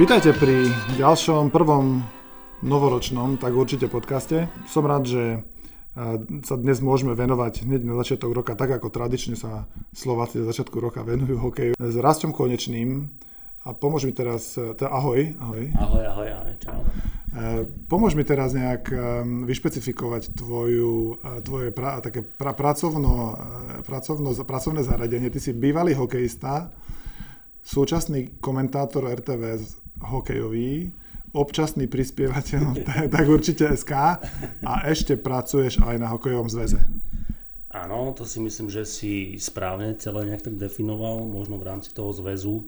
[0.00, 0.64] Vítajte pri
[0.96, 2.00] ďalšom prvom
[2.64, 4.48] novoročnom, tak určite podcaste.
[4.64, 5.38] Som rád, že e,
[6.40, 10.72] sa dnes môžeme venovať hneď na začiatok roka, tak ako tradične sa Slováci na začiatku
[10.80, 11.72] roka venujú hokeju.
[11.76, 13.12] S Rastom Konečným
[13.60, 15.68] a pomôž mi teraz, e, teda ahoj, ahoj.
[15.76, 16.80] Ahoj, ahoj, ahoj, čau.
[16.80, 18.88] E, pomôž mi teraz nejak
[19.44, 23.36] vyšpecifikovať tvoju, tvoje pra, také pra, pracovno,
[23.84, 25.28] pracovno, pracovné zaradenie.
[25.28, 26.72] Ty si bývalý hokejista,
[27.60, 30.90] súčasný komentátor RTVS hokejový,
[31.30, 32.62] občasný prispievateľ,
[33.14, 33.92] tak určite SK
[34.64, 36.80] a ešte pracuješ aj na hokejovom zväze.
[37.70, 42.10] Áno, to si myslím, že si správne celé nejak tak definoval, možno v rámci toho
[42.10, 42.66] zväzu.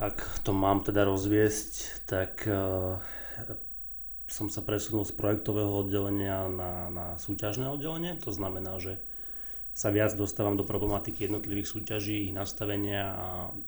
[0.00, 2.96] Ak to mám teda rozviesť, tak uh,
[4.32, 8.16] som sa presunul z projektového oddelenia na, na súťažné oddelenie.
[8.24, 8.96] To znamená, že
[9.76, 13.26] sa viac dostávam do problematiky jednotlivých súťaží, ich nastavenia a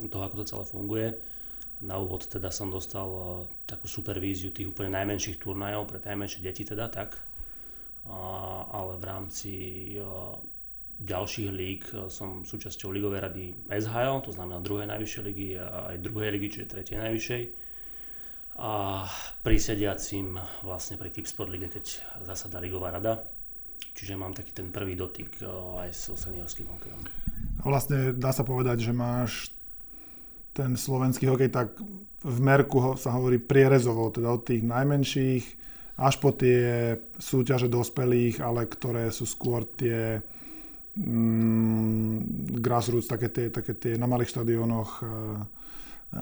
[0.08, 1.08] toho, ako to celé funguje
[1.84, 3.22] na úvod teda som dostal uh,
[3.68, 7.20] takú supervíziu tých úplne najmenších turnajov, pre najmenšie deti teda tak.
[8.04, 9.52] Ale v rámci
[9.96, 10.36] uh,
[11.00, 16.30] ďalších líg som súčasťou ligovej rady SHL, to znamená druhej najvyššej ligy a aj druhej
[16.36, 17.42] ligy, čiže tretej najvyššej.
[18.54, 19.02] A
[19.42, 21.84] prisediacim vlastne pri Tipsport lige, keď
[22.22, 23.26] zasada ligová rada.
[23.94, 25.42] Čiže mám taký ten prvý dotyk
[25.82, 27.02] aj so seniorským hokejom.
[27.66, 29.50] Vlastne dá sa povedať, že máš
[30.54, 31.74] ten slovenský hokej, tak
[32.24, 35.44] v Merku ho, sa hovorí prierezovo, teda od tých najmenších
[35.94, 40.18] až po tie súťaže dospelých, ale ktoré sú skôr tie
[40.98, 45.06] mm, grassroots, také tie, také tie na malých štadiónoch e,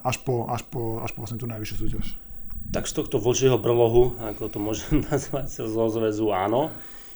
[0.05, 2.06] až po, až po, až po vlastne tú najvyššiu súťaž.
[2.72, 6.69] Tak z tohto vočieho brlohu, ako to môžem nazvať zo zväzu, áno.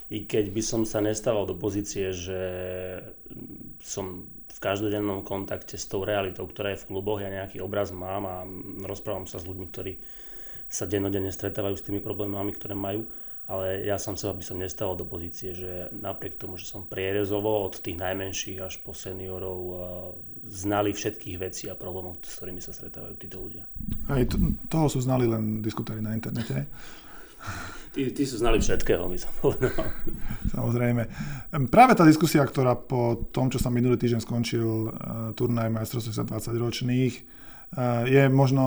[0.07, 2.41] I keď by som sa nestával do pozície, že
[3.83, 7.21] som v každodennom kontakte s tou realitou, ktorá je v kluboch.
[7.21, 8.41] Ja nejaký obraz mám a
[8.89, 10.01] rozprávam sa s ľuďmi, ktorí
[10.65, 13.05] sa dennodenne stretávajú s tými problémami, ktoré majú.
[13.47, 17.63] Ale ja som sa by som nestával do pozície, že napriek tomu, že som prierezovo
[17.63, 19.59] od tých najmenších až po seniorov
[20.43, 23.63] znali všetkých vecí a problémov, s ktorými sa stretávajú títo ľudia.
[24.11, 26.67] Aj to, toho sú znali len diskutári na internete.
[27.97, 29.73] Tí, tí sú znali všetkého, by som povedal.
[30.53, 31.09] Samozrejme.
[31.73, 34.91] Práve tá diskusia, ktorá po tom, čo sa minulý týždeň skončil uh,
[35.33, 38.65] turnaj majstrovstv 20 ročných, uh, je možno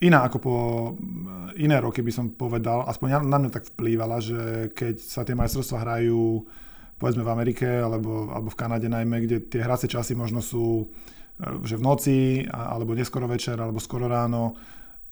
[0.00, 2.88] iná ako po uh, iné roky, by som povedal.
[2.88, 6.48] Aspoň na mňa tak vplývala, že keď sa tie majstrovstvá hrajú
[6.96, 10.88] povedzme v Amerike alebo, alebo v Kanade najmä, kde tie hracie časy možno sú
[11.38, 12.18] že v noci,
[12.50, 14.58] alebo neskoro večer, alebo skoro ráno,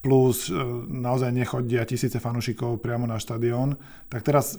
[0.06, 0.54] plus e,
[0.86, 3.74] naozaj nechodia tisíce fanúšikov priamo na štadión,
[4.06, 4.54] tak teraz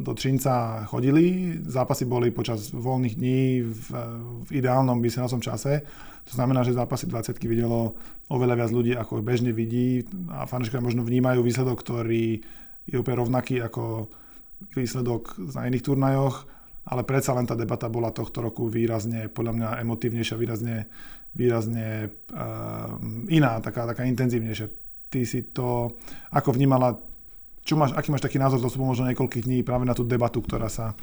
[0.00, 3.88] do Třinca chodili, zápasy boli počas voľných dní v,
[4.48, 5.84] v ideálnom vysielacom čase,
[6.24, 7.94] to znamená, že zápasy 20 videlo
[8.32, 10.02] oveľa viac ľudí, ako bežne vidí.
[10.26, 12.42] A fanúšikovia možno vnímajú výsledok, ktorý
[12.82, 14.10] je úplne rovnaký ako
[14.74, 16.50] výsledok na iných turnajoch,
[16.82, 20.90] ale predsa len tá debata bola tohto roku výrazne, podľa mňa emotívnejšia, výrazne,
[21.30, 22.98] výrazne uh,
[23.30, 25.94] iná, taká, taká intenzívnejšia ty si to
[26.30, 26.98] ako vnímala,
[27.66, 30.70] čo máš, aký máš taký názor to možno niekoľkých dní práve na tú debatu, ktorá
[30.70, 30.94] sa,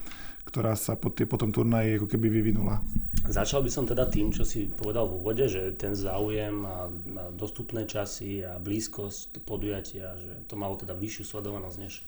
[0.48, 2.80] ktorá sa po, tie, po tom turnaji ako keby vyvinula?
[3.28, 7.24] Začal by som teda tým, čo si povedal v úvode, že ten záujem a, a
[7.32, 12.04] dostupné časy a blízkosť podujatia, že to malo teda vyššiu sledovanosť než,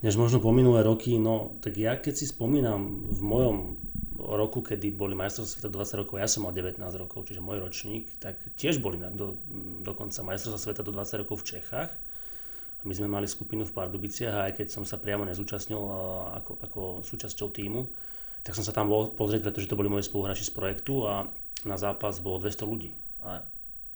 [0.00, 1.20] než možno po minulé roky.
[1.20, 3.56] No tak ja keď si spomínam v mojom
[4.24, 8.08] roku, kedy boli majstrovstvá sveta 20 rokov, ja som mal 19 rokov, čiže môj ročník,
[8.22, 9.36] tak tiež boli na, do,
[9.84, 11.92] dokonca majstrovstvá sveta do 20 rokov v Čechách.
[12.84, 15.80] My sme mali skupinu v Pardubiciach a aj keď som sa priamo nezúčastnil
[16.36, 17.88] ako, ako súčasťou týmu,
[18.44, 21.24] tak som sa tam bol pozrieť, pretože to boli moji spoluhráči z projektu a
[21.64, 22.92] na zápas bolo 200 ľudí.
[23.24, 23.40] A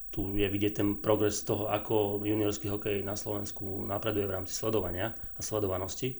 [0.09, 5.13] tu je vidieť ten progres toho, ako juniorský hokej na Slovensku napreduje v rámci sledovania
[5.37, 6.17] a sledovanosti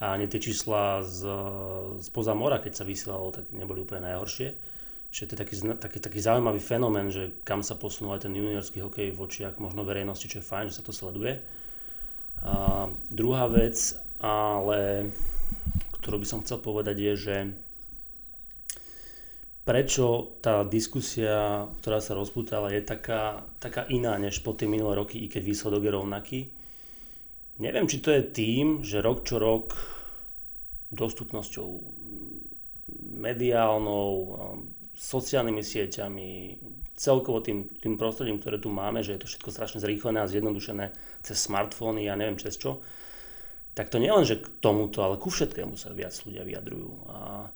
[0.00, 1.24] a ani tie čísla z,
[2.00, 4.76] z mora, keď sa vysielalo, tak neboli úplne najhoršie.
[5.08, 8.84] Čiže to je taký, taký, taký zaujímavý fenomén, že kam sa posunul aj ten juniorský
[8.84, 11.40] hokej v očiach možno verejnosti, čo je fajn, že sa to sleduje.
[12.44, 15.08] A druhá vec, ale
[16.04, 17.36] ktorú by som chcel povedať je, že
[19.66, 25.18] prečo tá diskusia, ktorá sa rozputala, je taká, taká iná než po tie minulé roky,
[25.18, 26.40] i keď výsledok je rovnaký
[27.56, 29.72] Neviem, či to je tým, že rok čo rok
[30.92, 31.68] dostupnosťou
[33.16, 34.12] mediálnou,
[34.92, 36.30] sociálnymi sieťami,
[36.96, 40.92] celkovo tým, tým prostredím, ktoré tu máme, že je to všetko strašne zrýchlené a zjednodušené
[41.24, 42.84] cez smartfóny a ja neviem cez čo,
[43.72, 46.92] tak to nie len, že k tomuto, ale ku všetkému sa viac ľudia vyjadrujú.
[47.12, 47.48] A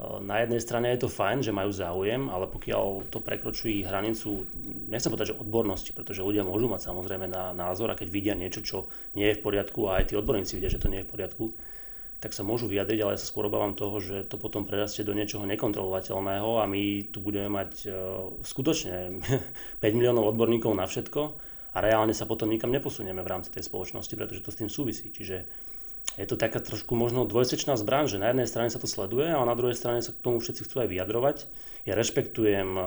[0.00, 4.48] na jednej strane je to fajn, že majú záujem, ale pokiaľ to prekročuje hranicu,
[4.88, 8.64] nechcem povedať, že odbornosti, pretože ľudia môžu mať samozrejme na názor a keď vidia niečo,
[8.64, 11.12] čo nie je v poriadku a aj tí odborníci vidia, že to nie je v
[11.12, 11.44] poriadku,
[12.22, 15.12] tak sa môžu vyjadriť, ale ja sa skôr obávam toho, že to potom prerastie do
[15.12, 17.92] niečoho nekontrolovateľného a my tu budeme mať uh,
[18.46, 19.20] skutočne
[19.82, 21.20] 5 miliónov odborníkov na všetko
[21.74, 25.10] a reálne sa potom nikam neposunieme v rámci tej spoločnosti, pretože to s tým súvisí.
[25.10, 25.44] Čiže
[26.20, 29.40] je to taká trošku možno dvojsečná zbraň, že na jednej strane sa to sleduje a
[29.48, 31.36] na druhej strane sa k tomu všetci chcú aj vyjadrovať.
[31.88, 32.82] Ja rešpektujem, e,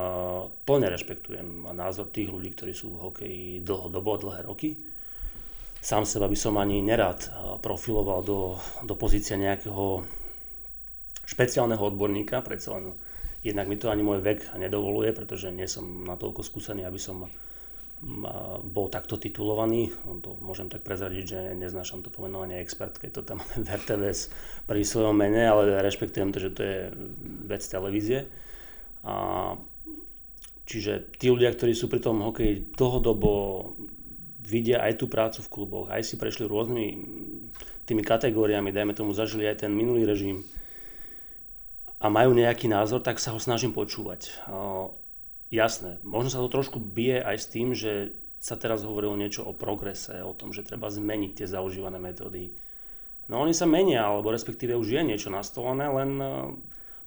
[0.64, 4.78] plne rešpektujem názor tých ľudí, ktorí sú v hokeji dlhodobo, dlhé roky.
[5.82, 7.30] Sám seba by som ani nerad e,
[7.66, 10.06] profiloval do, do pozície nejakého
[11.26, 12.94] špeciálneho odborníka, predsa len
[13.42, 17.26] jednak mi to ani môj vek nedovoluje, pretože nie som natoľko skúsený, aby som
[18.66, 19.90] bol takto titulovaný.
[20.22, 24.20] To môžem tak prezradiť, že neznášam to pomenovanie expert, keď to tam máme v RTVS
[24.68, 26.80] pri svojom mene, ale rešpektujem to, že to je
[27.48, 28.28] vec televízie.
[29.06, 29.56] A,
[30.68, 33.32] čiže tí ľudia, ktorí sú pri tom hokeji dlhodobo,
[34.46, 36.88] vidia aj tú prácu v kluboch, aj si prešli rôznymi
[37.90, 40.46] tými kategóriami, dajme tomu zažili aj ten minulý režim
[41.98, 44.46] a majú nejaký názor, tak sa ho snažím počúvať
[45.54, 48.16] jasné, možno sa to trošku bije aj s tým, že
[48.46, 52.54] sa teraz hovorilo niečo o progrese, o tom, že treba zmeniť tie zaužívané metódy.
[53.26, 56.28] No oni sa menia, alebo respektíve už je niečo nastolené, len e,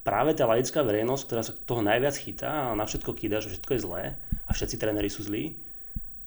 [0.03, 3.71] práve tá laická verejnosť, ktorá sa toho najviac chytá a na všetko kýda, že všetko
[3.71, 4.03] je zlé
[4.43, 5.55] a všetci tréneri sú zlí,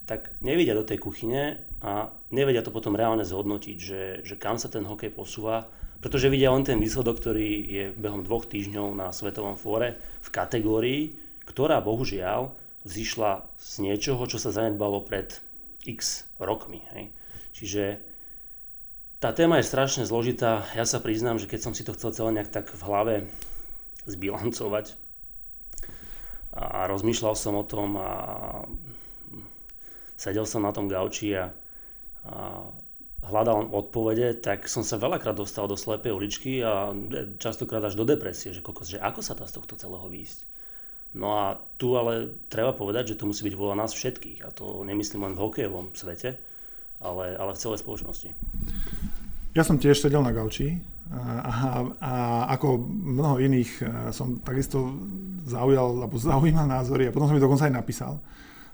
[0.08, 4.72] tak nevidia do tej kuchyne a nevedia to potom reálne zhodnotiť, že, že kam sa
[4.72, 5.68] ten hokej posúva,
[6.00, 11.02] pretože vidia len ten výsledok, ktorý je behom dvoch týždňov na Svetovom fóre v kategórii,
[11.46, 15.38] ktorá bohužiaľ vzýšla z niečoho, čo sa zanedbalo pred
[15.86, 16.82] x rokmi.
[16.94, 17.14] Hej.
[17.54, 17.84] Čiže
[19.22, 20.66] tá téma je strašne zložitá.
[20.74, 23.14] Ja sa priznám, že keď som si to chcel celé nejak tak v hlave
[24.06, 24.98] zbilancovať
[26.52, 28.10] a rozmýšľal som o tom a
[30.18, 31.54] sedel som na tom gauči a,
[32.26, 32.66] a
[33.22, 36.90] hľadal odpovede, tak som sa veľakrát dostal do slepej uličky a
[37.38, 40.38] častokrát až do depresie, že, kokos, že ako sa dá z tohto celého výjsť.
[41.12, 44.48] No a tu ale treba povedať, že to musí byť vola nás všetkých.
[44.48, 46.40] A to nemyslím len v hokejovom svete,
[47.04, 48.32] ale, ale v celej spoločnosti.
[49.52, 50.80] Ja som tiež sedel na gauči
[51.12, 52.12] a, a,
[52.56, 53.84] ako mnoho iných
[54.16, 54.96] som takisto
[55.44, 58.16] zaujal alebo zaujímal názory a potom som mi dokonca aj napísal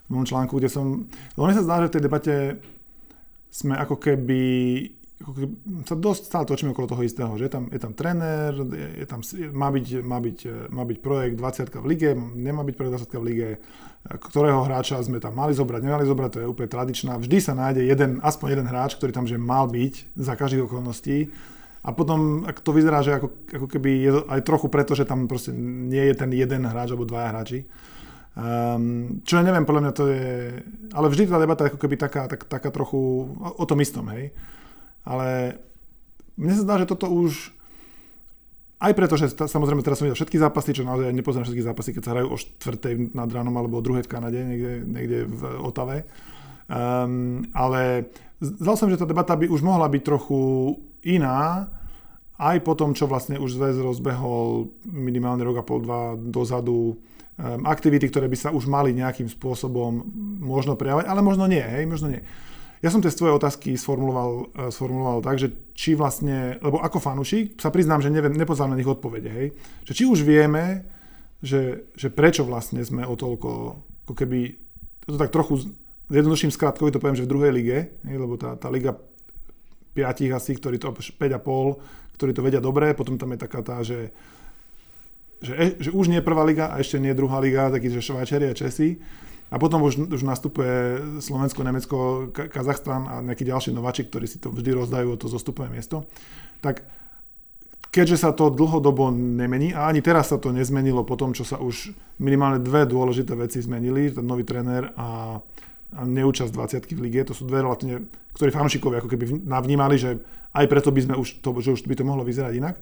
[0.07, 1.11] v mojom článku, kde som...
[1.35, 2.35] Lebo mne sa zdá, že v tej debate
[3.51, 4.43] sme ako keby
[5.83, 8.55] sa dosť stále točíme okolo toho istého, že je tam, je tam tréner,
[9.03, 9.19] je tam,
[9.51, 10.39] má, byť, má, byť,
[10.71, 13.49] má byť projekt 20 v lige, nemá byť projekt 20 v lige,
[14.07, 17.19] ktorého hráča sme tam mali zobrať, nemali zobrať, to je úplne tradičná.
[17.19, 21.35] Vždy sa nájde jeden, aspoň jeden hráč, ktorý tam že mal byť za každých okolností.
[21.83, 23.29] A potom ak to vyzerá, že ako,
[23.59, 27.11] ako keby je aj trochu preto, že tam proste nie je ten jeden hráč alebo
[27.11, 27.67] dvaja hráči.
[28.39, 30.27] Um, čo ja neviem, podľa mňa to je...
[30.95, 34.31] Ale vždy tá debata je ako keby taká, tak, taká trochu o tom istom, hej.
[35.03, 35.59] Ale
[36.39, 37.59] mne sa zdá, že toto už
[38.79, 42.03] aj preto, že samozrejme teraz som videl všetky zápasy, čo naozaj nepozerám všetky zápasy, keď
[42.07, 46.07] sa hrajú o štvrtej nad ránom alebo o druhej v Kanade, niekde, niekde v Otave.
[46.71, 48.07] Um, ale
[48.39, 50.39] zdal som, že tá debata by už mohla byť trochu
[51.03, 51.67] iná,
[52.39, 57.63] aj po tom, čo vlastne už zväz rozbehol minimálne rok a pol, dva dozadu um,
[57.67, 60.07] aktivity, ktoré by sa už mali nejakým spôsobom
[60.39, 62.23] možno prejavať, ale možno nie, hej, možno nie.
[62.79, 67.59] Ja som tie svoje otázky sformuloval, e, sformuloval tak, že či vlastne, lebo ako fanušik
[67.59, 69.49] sa priznám, že neviem, nepoznám na nich odpovede, hej,
[69.83, 70.87] že či už vieme,
[71.43, 73.51] že, že prečo vlastne sme o toľko,
[74.07, 74.55] ako keby,
[75.07, 75.75] to tak trochu
[76.11, 78.95] jednoduchším skratkovi to poviem, že v druhej lige, hej, lebo tá, tá liga
[79.93, 84.15] piatich asi, ktorí to, 5,5, ktorí to vedia dobre, potom tam je taká tá, že,
[85.43, 88.47] že, e, že už nie prvá liga a ešte nie druhá liga, taký, že Švajčeri
[88.51, 89.03] a Česi,
[89.49, 91.97] a potom už, už nastupuje Slovensko, Nemecko,
[92.33, 96.05] Kazachstan a nejaký ďalší nováči, ktorí si to vždy rozdajú to zostupové miesto.
[96.61, 96.85] Tak
[97.89, 101.57] keďže sa to dlhodobo nemení a ani teraz sa to nezmenilo po tom, čo sa
[101.57, 105.41] už minimálne dve dôležité veci zmenili, ten nový tréner a,
[105.97, 108.05] a neúčasť 20 v lige, to sú dve relatívne,
[108.37, 110.21] ktorí fanúšikovia ako keby navnímali, že
[110.53, 112.77] aj preto by sme už to, že už by to mohlo vyzerať inak.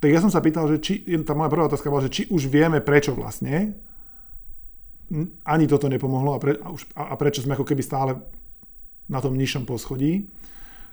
[0.00, 2.48] Tak ja som sa pýtal, že či, tá moja prvá otázka bola, že či už
[2.48, 3.76] vieme prečo vlastne,
[5.44, 8.22] ani toto nepomohlo a, pre, a, už, a, prečo sme ako keby stále
[9.10, 10.30] na tom nižšom poschodí.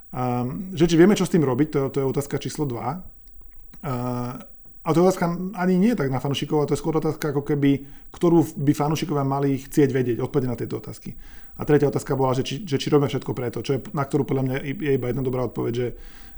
[0.09, 2.73] Um, že či vieme, čo s tým robiť, to, to je otázka číslo 2.
[2.73, 4.41] Uh,
[4.87, 5.27] a to je otázka
[5.59, 7.83] ani nie tak na fanúšikov, to je skôr otázka ako keby,
[8.15, 11.11] ktorú by fanúšikovia mali chcieť vedieť, odpovede na tieto otázky.
[11.59, 14.23] A tretia otázka bola, že či, že či robíme všetko preto, čo je, na ktorú
[14.23, 15.87] podľa mňa je iba jedna dobrá odpoveď, že,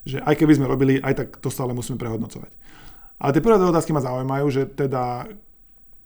[0.01, 2.49] že aj keby sme robili, aj tak to stále musíme prehodnocovať.
[3.21, 5.29] Ale tie prvé dve otázky ma zaujímajú, že teda,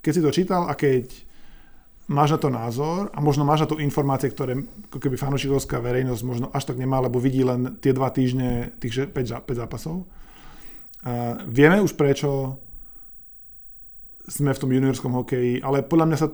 [0.04, 1.08] keď si to čítal a keď
[2.08, 4.60] máš na to názor a možno máš na to informácie, ktoré
[4.92, 9.08] ako keby fanúšikovská verejnosť možno až tak nemá, lebo vidí len tie dva týždne, tých
[9.12, 10.04] 5, 5 zápasov.
[11.04, 12.60] Uh, vieme už prečo
[14.28, 16.32] sme v tom juniorskom hokeji, ale podľa mňa sa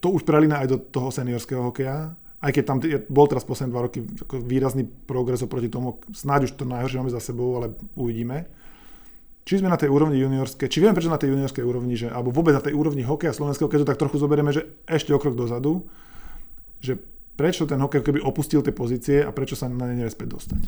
[0.00, 2.16] to už prelína aj do toho seniorského hokeja.
[2.40, 2.80] Aj keď tam
[3.12, 4.00] bol teraz posledné dva roky
[4.32, 8.48] výrazný progres oproti tomu, snáď už to najhoršie máme za sebou, ale uvidíme.
[9.48, 12.30] Či sme na tej úrovni juniorskej, či vieme prečo na tej juniorskej úrovni, že, alebo
[12.30, 15.34] vôbec na tej úrovni hokeja slovenského, keď to tak trochu zoberieme, že ešte o krok
[15.34, 15.88] dozadu,
[16.78, 17.00] že
[17.40, 20.60] prečo ten hokej keby opustil tie pozície a prečo sa na ne späť dostať.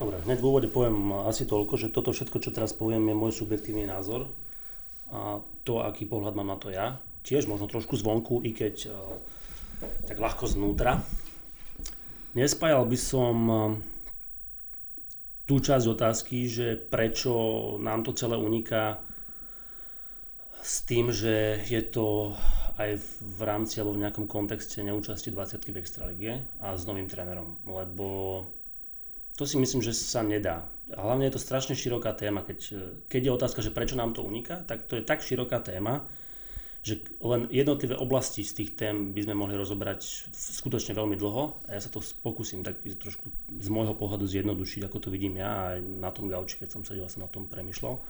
[0.00, 3.32] Dobre, hneď v úvode poviem asi toľko, že toto všetko, čo teraz poviem, je môj
[3.36, 4.32] subjektívny názor
[5.12, 6.98] a to, aký pohľad mám na to ja.
[7.24, 8.96] Tiež možno trošku zvonku, i keď uh,
[10.08, 11.00] tak ľahko znútra.
[12.36, 13.60] Nespájal by som uh,
[15.44, 17.32] tú časť otázky, že prečo
[17.80, 19.04] nám to celé uniká
[20.64, 22.32] s tým, že je to
[22.80, 27.60] aj v rámci alebo v nejakom kontexte neúčasti 20 v Extralige a s novým trénerom,
[27.68, 28.08] lebo
[29.36, 30.64] to si myslím, že sa nedá.
[30.94, 32.58] A hlavne je to strašne široká téma, keď,
[33.06, 36.08] keď je otázka, že prečo nám to uniká, tak to je tak široká téma,
[36.84, 41.74] že len jednotlivé oblasti z tých tém by sme mohli rozobrať skutočne veľmi dlho a
[41.74, 45.80] ja sa to pokúsim tak trošku z môjho pohľadu zjednodušiť, ako to vidím ja aj
[45.80, 48.04] na tom gauči, keď som sedel, som na tom premyšľal.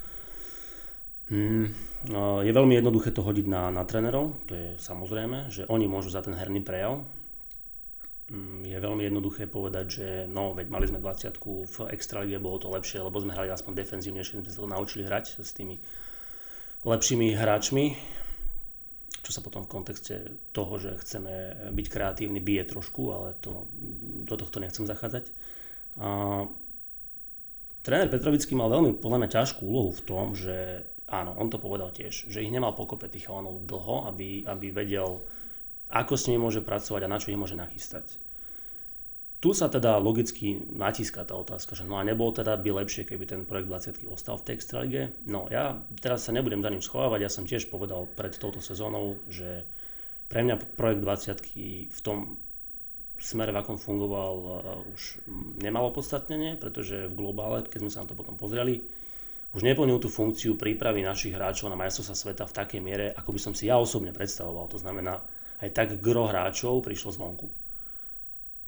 [1.24, 1.72] Hmm,
[2.10, 6.12] no, je veľmi jednoduché to hodiť na, na trénerov, to je samozrejme, že oni môžu
[6.12, 7.06] za ten herný prejav,
[8.24, 11.36] Mm, je veľmi jednoduché povedať, že no, veď mali sme 20
[11.68, 15.04] v Extralíge, bolo to lepšie, lebo sme hrali aspoň defenzívne, že sme sa to naučili
[15.04, 15.76] hrať s tými
[16.88, 17.92] lepšími hráčmi,
[19.24, 23.66] čo sa potom v kontexte toho, že chceme byť kreatívni, bije trošku, ale to,
[24.28, 25.32] do tohto nechcem zachádzať.
[25.98, 26.44] A,
[27.80, 31.88] tréner Petrovický mal veľmi podľa mňa ťažkú úlohu v tom, že áno, on to povedal
[31.88, 35.24] tiež, že ich nemal pokope tých chalanov dlho, aby, aby vedel
[35.88, 38.20] ako s nimi môže pracovať a na čo ich môže nachystať.
[39.44, 43.28] Tu sa teda logicky natíska tá otázka, že no a nebol teda by lepšie, keby
[43.28, 45.02] ten projekt 20 ostal v tej extralige.
[45.28, 49.20] No ja teraz sa nebudem za ním schovávať, ja som tiež povedal pred touto sezónou,
[49.28, 49.68] že
[50.32, 52.40] pre mňa projekt 20 v tom
[53.20, 55.20] smere, v akom fungoval, uh, už
[55.60, 58.80] nemalo podstatnenie, pretože v globále, keď sme sa na to potom pozreli,
[59.52, 63.40] už neplnil tú funkciu prípravy našich hráčov na majstrovstvá sveta v takej miere, ako by
[63.44, 64.72] som si ja osobne predstavoval.
[64.72, 65.20] To znamená,
[65.60, 67.63] aj tak gro hráčov prišlo zvonku.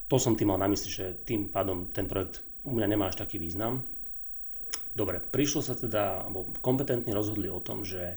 [0.07, 3.19] To som tým mal na mysli, že tým pádom ten projekt u mňa nemá až
[3.19, 3.83] taký význam.
[4.95, 8.17] Dobre, prišlo sa teda, alebo kompetentne rozhodli o tom, že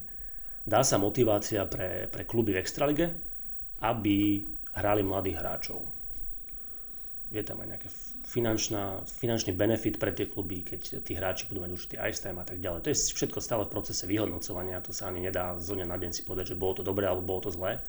[0.64, 3.08] dá sa motivácia pre, pre kluby v Extralige,
[3.82, 4.46] aby
[4.78, 5.82] hrali mladých hráčov.
[7.30, 7.86] Je tam aj
[8.26, 12.46] finančná, finančný benefit pre tie kluby, keď tí hráči budú mať určitý ice time a
[12.46, 12.86] tak ďalej.
[12.86, 16.12] To je všetko stále v procese vyhodnocovania, to sa ani nedá zo dňa na deň
[16.14, 17.82] si povedať, že bolo to dobré alebo bolo to zlé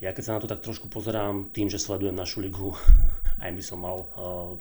[0.00, 2.76] ja keď sa na to tak trošku pozerám, tým, že sledujem našu ligu,
[3.44, 4.06] aj by som mal uh,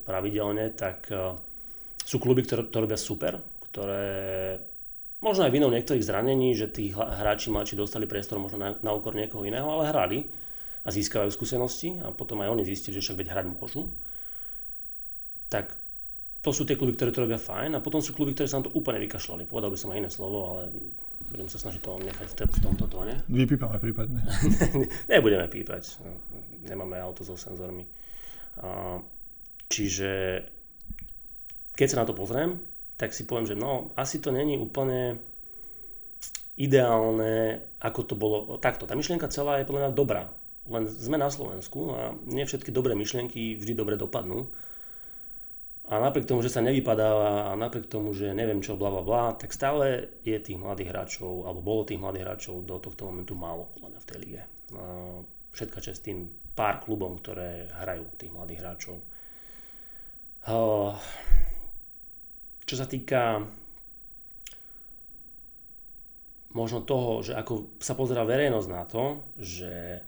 [0.08, 1.36] pravidelne, tak uh,
[2.06, 4.06] sú kluby, ktoré to robia super, ktoré
[5.20, 9.18] možno aj vinou niektorých zranení, že tí hráči mladší dostali priestor možno na, na úkor
[9.18, 10.20] niekoho iného, ale hrali
[10.86, 13.90] a získavajú skúsenosti a potom aj oni zistili, že však veď hrať môžu.
[15.50, 15.74] Tak
[16.46, 18.70] to sú tie kluby, ktoré to robia fajn a potom sú kluby, ktoré sa na
[18.70, 19.50] to úplne vykašľali.
[19.50, 20.70] Povedal by som aj iné slovo, ale
[21.34, 23.26] budem sa snažiť to nechať v, v tomto tóne.
[23.26, 24.22] Vypípame prípadne.
[25.12, 25.98] Nebudeme pípať,
[26.70, 27.90] nemáme auto so senzormi.
[29.66, 30.46] Čiže
[31.74, 32.62] keď sa na to pozriem,
[32.94, 35.18] tak si poviem, že no, asi to není úplne
[36.56, 38.38] ideálne, ako to bolo.
[38.62, 40.30] Takto, tá myšlienka celá je podľa mňa dobrá.
[40.70, 44.46] Len sme na Slovensku a nie všetky dobré myšlienky vždy dobre dopadnú.
[45.86, 49.24] A napriek tomu, že sa nevypadáva a napriek tomu, že neviem čo, bla bla bla,
[49.38, 53.70] tak stále je tých mladých hráčov, alebo bolo tých mladých hráčov do tohto momentu málo
[53.78, 54.42] v tej lige.
[55.54, 56.26] Všetka čest tým
[56.58, 58.98] pár klubom, ktoré hrajú tých mladých hráčov.
[62.66, 63.46] Čo sa týka
[66.58, 70.02] možno toho, že ako sa pozera verejnosť na to, že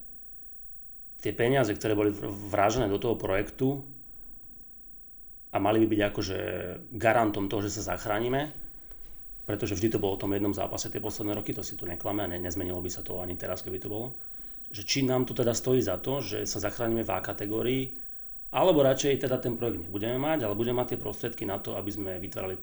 [1.22, 2.10] tie peniaze, ktoré boli
[2.50, 3.86] vrážené do toho projektu,
[5.51, 6.38] a mali by byť akože
[6.92, 8.51] garantom toho, že sa zachránime,
[9.48, 12.24] pretože vždy to bolo o tom jednom zápase tie posledné roky, to si tu neklame
[12.24, 14.20] a ne, nezmenilo by sa to ani teraz, keby to bolo.
[14.75, 17.84] Že či nám to teda stojí za to, že sa zachránime v A kategórii,
[18.51, 21.92] alebo radšej teda ten projekt nebudeme mať, ale budeme mať tie prostriedky na to, aby
[21.92, 22.56] sme vytvárali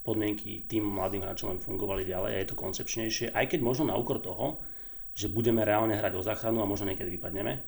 [0.00, 3.96] podmienky tým mladým hráčom, aby fungovali ďalej a je to koncepčnejšie, aj keď možno na
[4.00, 4.64] úkor toho,
[5.12, 7.60] že budeme reálne hrať o záchranu a možno niekedy vypadneme.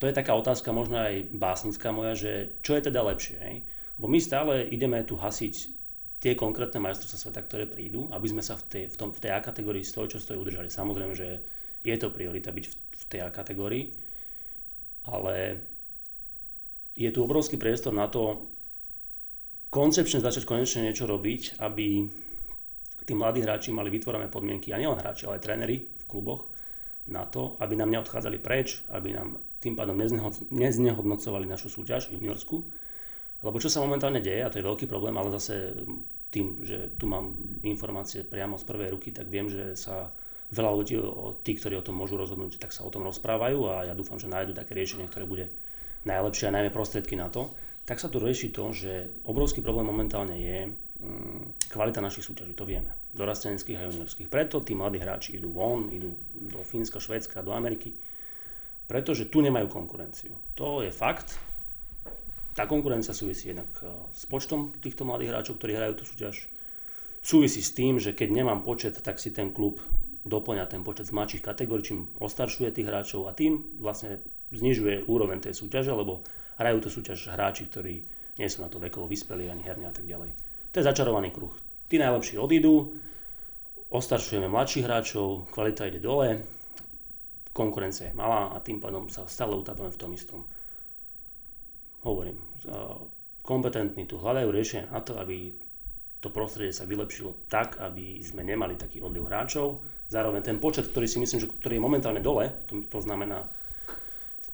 [0.00, 3.36] To je taká otázka možno aj básnická moja, že čo je teda lepšie.
[3.38, 3.56] Hej?
[3.96, 5.54] Bo my stále ideme tu hasiť
[6.22, 9.34] tie konkrétne majstrovstvá sveta, ktoré prídu, aby sme sa v tej, v, tom, v tej
[9.34, 10.70] A kategórii stojí, čo stojí udržali.
[10.70, 11.42] Samozrejme, že
[11.82, 13.90] je to priorita byť v, v tej A kategórii,
[15.02, 15.58] ale
[16.94, 18.46] je tu obrovský priestor na to
[19.72, 22.06] koncepčne začať konečne niečo robiť, aby
[23.02, 26.46] tí mladí hráči mali vytvorené podmienky, a nielen hráči, ale aj tréneri v kluboch,
[27.10, 29.98] na to, aby nám neodchádzali preč, aby nám tým pádom
[30.54, 32.62] neznehodnocovali našu súťaž juniorskú,
[33.42, 35.74] lebo čo sa momentálne deje, a to je veľký problém, ale zase
[36.32, 40.14] tým, že tu mám informácie priamo z prvej ruky, tak viem, že sa
[40.52, 40.94] veľa ľudí,
[41.44, 44.32] tí, ktorí o tom môžu rozhodnúť, tak sa o tom rozprávajú a ja dúfam, že
[44.32, 45.46] nájdu také riešenie, ktoré bude
[46.04, 47.52] najlepšie a najmä prostriedky na to.
[47.82, 52.68] Tak sa tu rieši to, že obrovský problém momentálne je mm, kvalita našich súťaží, to
[52.68, 54.28] vieme, dorasteneckých a juniorských.
[54.30, 57.90] Preto tí mladí hráči idú von, idú do Fínska, Švedska, do Ameriky,
[58.86, 60.36] pretože tu nemajú konkurenciu.
[60.54, 61.34] To je fakt,
[62.52, 66.48] tá konkurencia súvisí jednak eh, s počtom týchto mladých hráčov, ktorí hrajú tú súťaž.
[67.22, 69.78] Súvisí s tým, že keď nemám počet, tak si ten klub
[70.26, 74.22] doplňa ten počet z mladších kategórií, čím ostaršuje tých hráčov a tým vlastne
[74.54, 76.22] znižuje úroveň tej súťaže, lebo
[76.58, 78.02] hrajú tú súťaž hráči, ktorí
[78.38, 80.30] nie sú na to vekovo vyspelí ani herne a tak ďalej.
[80.72, 81.52] To je začarovaný kruh.
[81.90, 82.94] Tí najlepší odídu,
[83.92, 86.42] ostaršujeme mladších hráčov, kvalita ide dole,
[87.52, 90.42] konkurencia je malá a tým pádom sa stále utápame v tom istom
[92.02, 92.38] hovorím,
[93.42, 95.54] kompetentní tu hľadajú riešenie na to, aby
[96.22, 99.82] to prostredie sa vylepšilo tak, aby sme nemali taký odliv hráčov.
[100.06, 103.50] Zároveň ten počet, ktorý si myslím, že ktorý je momentálne dole, to, to znamená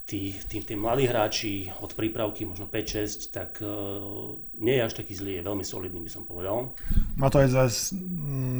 [0.08, 5.12] tí, tí, tí mladí hráči od prípravky, možno 5-6, tak uh, nie je až taký
[5.12, 6.72] zlý, je veľmi solidný, by som povedal.
[7.20, 7.92] Má to aj zase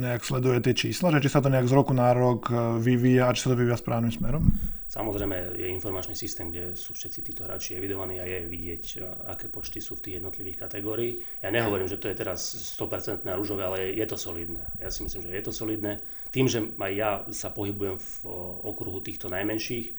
[0.05, 3.27] nejak sleduje tie čísla, že či sa to nejak z roku na rok e, vyvíja
[3.27, 4.53] a či sa to vyvíja správnym smerom?
[4.89, 9.45] Samozrejme je informačný systém, kde sú všetci títo hráči evidovaní a je vidieť, e, aké
[9.45, 11.21] počty sú v tých jednotlivých kategórií.
[11.45, 12.41] Ja nehovorím, že to je teraz
[12.73, 14.65] 100% rúžové, ale je to solidné.
[14.81, 16.01] Ja si myslím, že je to solidné.
[16.33, 18.33] Tým, že aj ja sa pohybujem v e,
[18.65, 19.93] okruhu týchto najmenších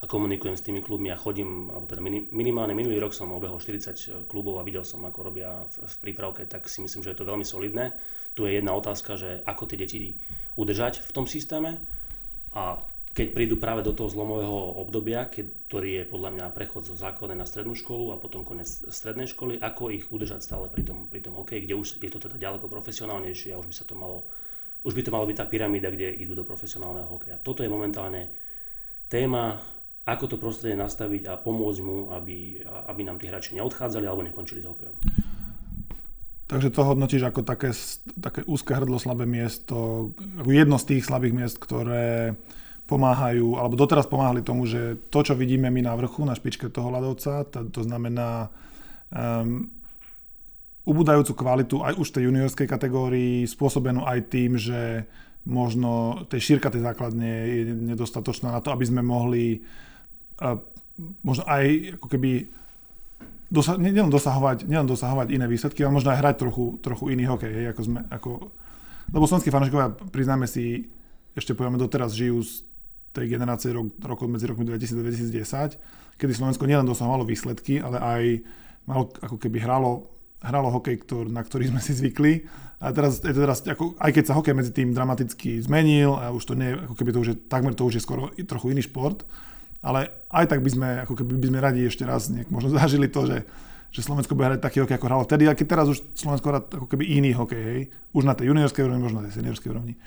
[0.00, 2.00] a komunikujem s tými klubmi a chodím, alebo teda
[2.30, 6.46] minimálne minulý rok som obehol 40 klubov a videl som, ako robia v, v prípravke,
[6.46, 7.98] tak si myslím, že je to veľmi solidné.
[8.38, 10.22] Tu je jedna otázka, že ako tie deti
[10.54, 11.82] udržať v tom systéme
[12.54, 12.78] a
[13.20, 17.44] keď prídu práve do toho zlomového obdobia, ktorý je podľa mňa prechod zo základnej na
[17.44, 21.36] strednú školu a potom konec strednej školy, ako ich udržať stále pri tom, pri tom
[21.36, 24.24] hokeji, kde už je to teda ďaleko profesionálnejšie a už by sa to malo,
[24.88, 27.36] už by to malo byť tá pyramída, kde idú do profesionálneho hokeja.
[27.44, 28.32] Toto je momentálne
[29.12, 29.60] téma,
[30.08, 34.64] ako to prostredie nastaviť a pomôcť mu, aby, aby nám tí hráči neodchádzali alebo nekončili
[34.64, 34.96] s hokejom.
[36.48, 37.68] Takže to hodnotíš ako také,
[38.16, 40.08] také úzke hrdlo, slabé miesto,
[40.48, 42.32] jedno z tých slabých miest, ktoré
[42.90, 46.90] pomáhajú, alebo doteraz pomáhali tomu, že to, čo vidíme my na vrchu, na špičke toho
[46.90, 48.50] ľadovca, to, to znamená
[49.14, 49.70] um,
[50.82, 55.06] ubúdajúcu kvalitu aj už tej juniorskej kategórii, spôsobenú aj tým, že
[55.46, 57.62] možno tej šírka tej základne je
[57.94, 59.62] nedostatočná na to, aby sme mohli
[60.42, 60.58] uh,
[61.22, 62.50] možno aj ako keby
[63.54, 67.54] dosa- nielen dosahovať, nielen dosahovať iné výsledky, ale možno aj hrať trochu, trochu iný hokej,
[67.54, 68.30] hej, ako sme, ako,
[69.14, 70.90] lebo slovenskí fanúšikovia, priznáme si,
[71.38, 72.66] ešte povieme, doteraz žijú z
[73.10, 77.98] tej generácie rok, rokov medzi rokmi 2000 a 2010, kedy Slovensko nielen dosahovalo výsledky, ale
[77.98, 78.22] aj
[78.86, 82.46] malo, ako keby hralo, hralo hokej, ktor, na ktorý sme si zvykli.
[82.80, 86.54] A teraz, teraz ako, aj keď sa hokej medzi tým dramaticky zmenil a už to
[86.56, 89.28] nie, ako keby to už je, takmer to už je skoro trochu iný šport,
[89.84, 93.12] ale aj tak by sme, ako keby by sme radi ešte raz nejak možno zažili
[93.12, 93.44] to, že,
[93.92, 96.60] že Slovensko bude hrať taký hokej, ako hralo vtedy, a keď teraz už Slovensko hrá
[96.64, 97.80] ako keby iný hokej, hej,
[98.16, 100.00] už na tej juniorskej úrovni, možno na tej seniorskej úrovni.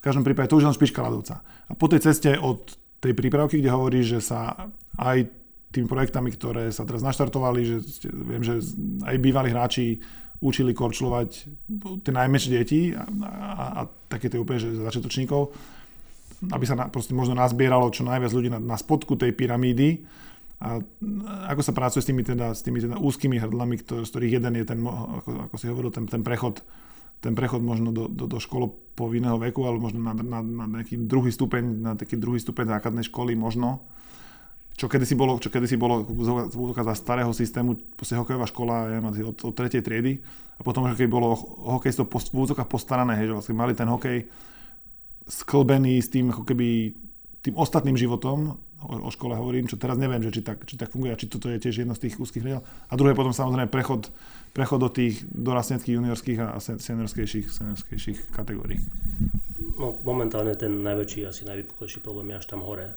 [0.00, 1.44] V každom prípade to už len špička ľadovca.
[1.44, 2.72] A po tej ceste od
[3.04, 5.28] tej prípravky, kde hovorí, že sa aj
[5.70, 7.76] tými projektami, ktoré sa teraz naštartovali, že
[8.10, 8.58] viem, že
[9.06, 10.02] aj bývalí hráči
[10.40, 11.30] učili korčľovať
[12.00, 15.52] tie najmenšie deti a, a, a také tie úplne že začiatočníkov,
[16.48, 20.08] aby sa na, proste možno nazbieralo čo najviac ľudí na, na spodku tej pyramídy.
[20.60, 20.80] A
[21.48, 24.60] ako sa pracuje s tými, teda, s tými teda úzkými hrdlami, ktor, z ktorých jeden
[24.60, 26.60] je ten, ako, ako si hovoril, ten, ten prechod
[27.20, 30.96] ten prechod možno do, do, do školo povinného veku, ale možno na, na, na nejaký
[31.04, 33.84] druhý stupeň, na taký druhý stupeň základnej školy možno.
[34.76, 36.08] Čo kedysi bolo, čo kedysi bolo
[36.72, 40.24] za starého systému, proste hokejová škola je od, od tretej triedy
[40.56, 41.36] a potom, keď bolo
[41.76, 44.32] hokejstvo post, v úzokách postarané, hej, že vlastne mali ten hokej
[45.28, 46.96] sklbený s tým ako keby
[47.44, 50.92] tým ostatným životom, o, o škole hovorím, čo teraz neviem, že či tak, či tak
[50.92, 52.60] funguje či toto je tiež jedno z tých úzkých riel.
[52.88, 54.08] A druhé potom samozrejme prechod
[54.52, 58.82] prechod do tých dorasteneckých, juniorských a seniorskejších, seniorskejších kategórií?
[59.80, 62.96] No, momentálne ten najväčší, asi najvypuklejší problém je až tam hore,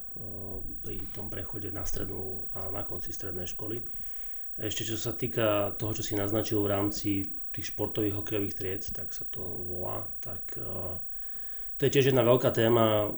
[0.84, 3.80] pri tom prechode na strednú a na konci strednej školy.
[4.60, 7.10] Ešte čo sa týka toho, čo si naznačil v rámci
[7.56, 10.98] tých športových hokejových tried, tak sa to volá, tak uh,
[11.78, 13.10] to je tiež jedna veľká téma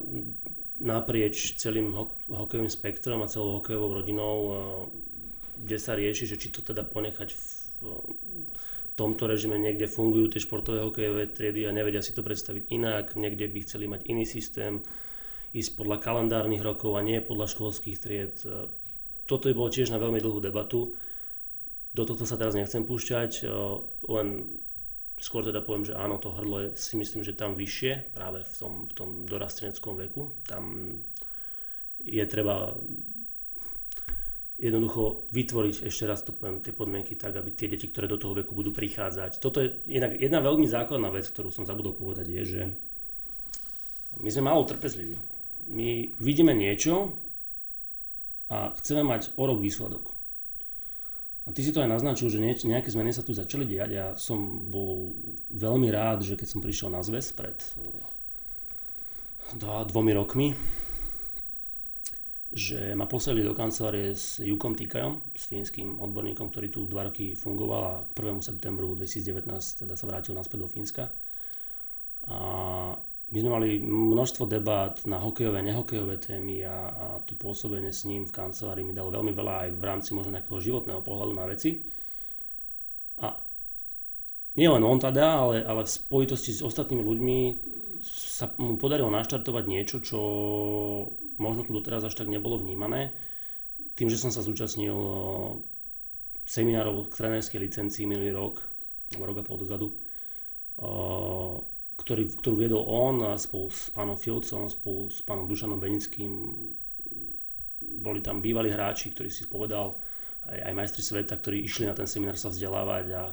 [0.80, 1.91] naprieč celým
[2.32, 4.54] hokejovým spektrom a celou hokejovou rodinou, uh,
[5.60, 7.43] kde sa rieši, že či to teda ponechať v
[8.95, 13.51] tomto režime niekde fungujú tie športové hokejové triedy a nevedia si to predstaviť inak, niekde
[13.51, 14.79] by chceli mať iný systém,
[15.51, 18.35] ísť podľa kalendárnych rokov a nie podľa školských tried.
[19.25, 20.95] Toto by bolo tiež na veľmi dlhú debatu
[21.95, 23.47] do tohto sa teraz nechcem púšťať,
[24.11, 24.27] len
[25.15, 28.55] skôr teda poviem, že áno, to hrdlo je si myslím, že tam vyššie, práve v
[28.59, 30.35] tom, v tom dorasteneckom veku.
[30.43, 30.91] Tam
[32.03, 32.75] je treba
[34.55, 38.39] jednoducho vytvoriť, ešte raz to poviem, tie podmienky tak, aby tie deti, ktoré do toho
[38.39, 39.43] veku budú prichádzať.
[39.43, 42.61] Toto je jedna, jedna veľmi základná vec, ktorú som zabudol povedať, je, že
[44.23, 45.19] my sme málo trpezliví.
[45.67, 47.19] My vidíme niečo
[48.47, 50.15] a chceme mať o rok výsledok.
[51.45, 53.89] A ty si to aj naznačil, že nejaké zmeny sa tu začali diať.
[53.93, 55.13] Ja som bol
[55.53, 57.53] veľmi rád, že keď som prišiel na zväz pred
[59.59, 60.57] dva, dvomi rokmi,
[62.55, 67.35] že ma poslali do kancelárie s Jukom Tikajom, s fínskym odborníkom, ktorý tu dva roky
[67.35, 68.39] fungoval a k 1.
[68.39, 69.51] septembru 2019
[69.83, 71.11] teda sa vrátil naspäť do Fínska.
[72.31, 72.37] A
[73.27, 78.23] my sme mali množstvo debát na hokejové nehokejové témy a, a to pôsobenie s ním
[78.23, 81.83] v kancelárii mi dalo veľmi veľa aj v rámci možno nejakého životného pohľadu na veci.
[83.19, 83.35] A
[84.55, 87.39] nie len on teda, ale, ale v spojitosti s ostatnými ľuďmi
[88.07, 90.19] sa mu podarilo naštartovať niečo, čo
[91.38, 93.15] možno tu doteraz až tak nebolo vnímané.
[93.95, 94.95] Tým, že som sa zúčastnil
[96.45, 98.62] seminárov k trénerskej licencii minulý rok,
[99.17, 99.95] rok a pol dozadu,
[101.95, 106.32] ktorý, ktorú viedol on spolu s pánom Filcom, spolu s pánom Dušanom Benickým.
[107.82, 109.95] Boli tam bývalí hráči, ktorí si povedal,
[110.45, 113.24] aj, aj majstri sveta, ktorí išli na ten seminár sa vzdelávať a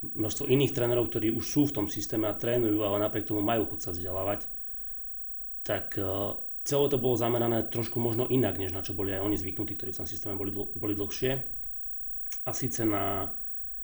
[0.00, 3.66] množstvo iných trénerov, ktorí už sú v tom systéme a trénujú, ale napriek tomu majú
[3.68, 4.46] chuť sa vzdelávať.
[5.64, 6.36] Tak uh,
[6.70, 9.90] celé to bolo zamerané trošku možno inak, než na čo boli aj oni zvyknutí, ktorí
[9.90, 11.32] v tom systéme boli, boli dlhšie.
[12.46, 13.34] A síce na,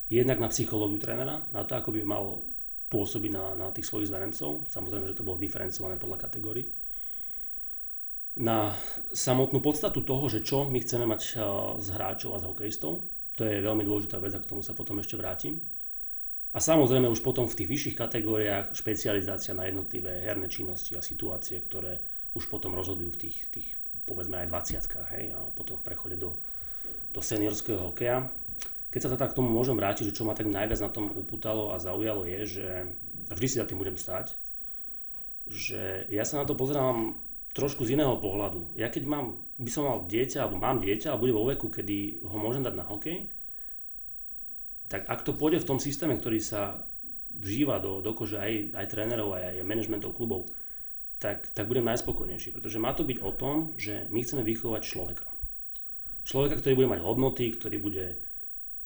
[0.07, 2.47] jednak na psychológiu trénera, na to, ako by mal
[2.87, 4.71] pôsobiť na, na tých svojich zverencov.
[4.71, 6.71] Samozrejme, že to bolo diferencované podľa kategórií.
[8.39, 8.71] Na
[9.11, 11.41] samotnú podstatu toho, že čo my chceme mať
[11.83, 13.03] z hráčov a z hokejistov,
[13.35, 15.59] to je veľmi dôležitá vec a k tomu sa potom ešte vrátim.
[16.57, 21.61] A samozrejme už potom v tých vyšších kategóriách špecializácia na jednotlivé herné činnosti a situácie,
[21.61, 22.01] ktoré
[22.37, 23.69] už potom rozhodujú v tých, tých
[24.05, 26.37] povedzme aj 20 hej, a potom v prechode do,
[27.17, 28.29] do seniorského hokeja.
[28.93, 31.73] Keď sa tak k tomu môžem vrátiť, že čo ma tak najviac na tom upútalo
[31.73, 32.69] a zaujalo je, že
[33.33, 34.37] vždy si za tým budem stať,
[35.49, 37.19] že ja sa na to pozerám
[37.57, 38.77] trošku z iného pohľadu.
[38.77, 42.21] Ja keď mám, by som mal dieťa, alebo mám dieťa a bude vo veku, kedy
[42.21, 43.33] ho môžem dať na hokej,
[44.87, 46.87] tak ak to pôjde v tom systéme, ktorý sa
[47.37, 50.47] vžíva do, do kože aj, aj trénerov, aj, aj manažmentov klubov,
[51.17, 55.27] tak, tak budem najspokojnejší, pretože má to byť o tom, že my chceme vychovať človeka.
[56.27, 58.07] Človeka, ktorý bude mať hodnoty, ktorý bude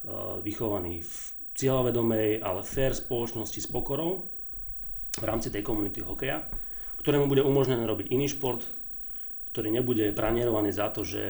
[0.00, 1.14] Eh, vychovaný v
[1.52, 4.24] cieľavedomej, ale fair spoločnosti s pokorou
[5.20, 6.40] v rámci tej komunity hokeja,
[7.04, 8.64] ktorému bude umožnené robiť iný šport,
[9.52, 11.20] ktorý nebude pranierovaný za to, že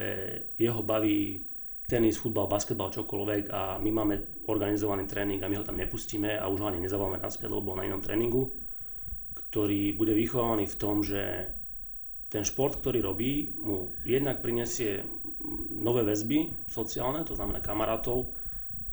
[0.55, 1.43] jeho baví
[1.91, 6.47] tenis, futbal, basketbal, čokoľvek a my máme organizovaný tréning a my ho tam nepustíme a
[6.47, 8.55] už ho ani nezavoláme naspäť, lebo na inom tréningu,
[9.51, 11.51] ktorý bude vychovaný v tom, že
[12.31, 15.03] ten šport, ktorý robí, mu jednak prinesie
[15.75, 18.31] nové väzby sociálne, to znamená kamarátov,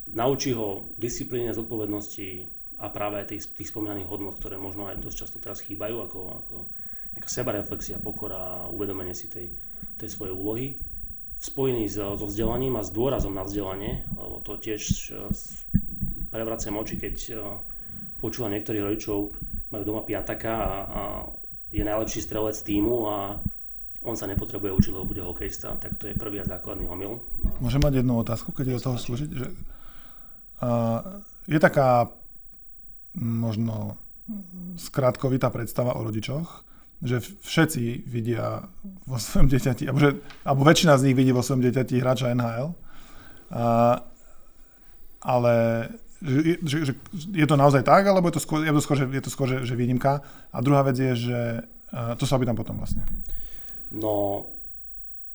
[0.09, 2.49] naučí ho disciplíne, zodpovednosti
[2.81, 6.55] a práve tých, tých spomínaných hodnot, ktoré možno aj dosť často teraz chýbajú, ako, ako
[7.13, 9.53] nejaká sebareflexia, pokora uvedomenie si tej,
[10.01, 10.67] tej svojej úlohy.
[11.37, 14.81] V spojení so, so vzdelaním a s dôrazom na vzdelanie, lebo to tiež
[15.13, 15.29] e,
[16.33, 17.33] prevraciam oči, keď e,
[18.17, 19.37] počúvam niektorých rodičov,
[19.71, 21.01] majú doma piataka a, a
[21.71, 23.17] je najlepší strelec týmu a
[24.07, 27.19] on sa nepotrebuje učiť, lebo bude hokejista, tak to je prvý a základný omyl.
[27.59, 29.29] Môžem mať jednu otázku, keď je o toho slúžiť?
[29.35, 29.47] Že
[31.47, 32.07] je taká
[33.17, 33.99] možno
[34.79, 36.63] skrátkovitá predstava o rodičoch,
[37.03, 38.65] že všetci vidia
[39.05, 40.09] vo svojom dieťati, alebo, že,
[40.41, 42.73] alebo väčšina z nich vidí vo svojom dieťati hráča NHL,
[43.53, 44.01] a,
[45.21, 45.55] ale
[46.21, 46.93] že, že, že
[47.33, 49.47] je to naozaj tak, alebo je to skôr, je to skôr, že, je to skôr
[49.47, 50.25] že, že výnimka.
[50.49, 51.39] A druhá vec je, že
[52.17, 53.05] to sa opýtam potom vlastne.
[53.93, 54.45] No,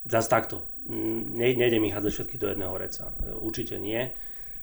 [0.05, 0.57] zase takto.
[0.91, 3.09] Ne, nejde mi hádzať všetky do jedného reca.
[3.39, 4.11] Určite nie.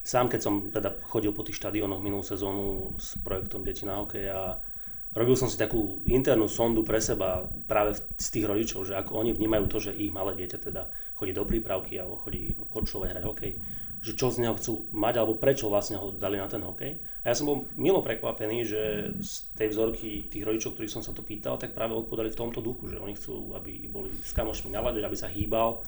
[0.00, 4.32] Sám, keď som teda chodil po tých štadiónoch minulú sezónu s projektom Deti na hokej
[4.32, 4.56] a
[5.14, 9.34] robil som si takú internú sondu pre seba práve z tých rodičov, že ako oni
[9.34, 10.86] vnímajú to, že ich malé dieťa teda
[11.18, 13.52] chodí do prípravky alebo chodí korčovať hrať hokej.
[14.00, 17.04] že čo z neho chcú mať, alebo prečo vlastne ho dali na ten hokej.
[17.20, 21.12] A ja som bol milo prekvapený, že z tej vzorky tých rodičov, ktorých som sa
[21.12, 24.72] to pýtal, tak práve odpovedali v tomto duchu, že oni chcú, aby boli s kamošmi
[24.72, 25.84] na lade, aby sa hýbal,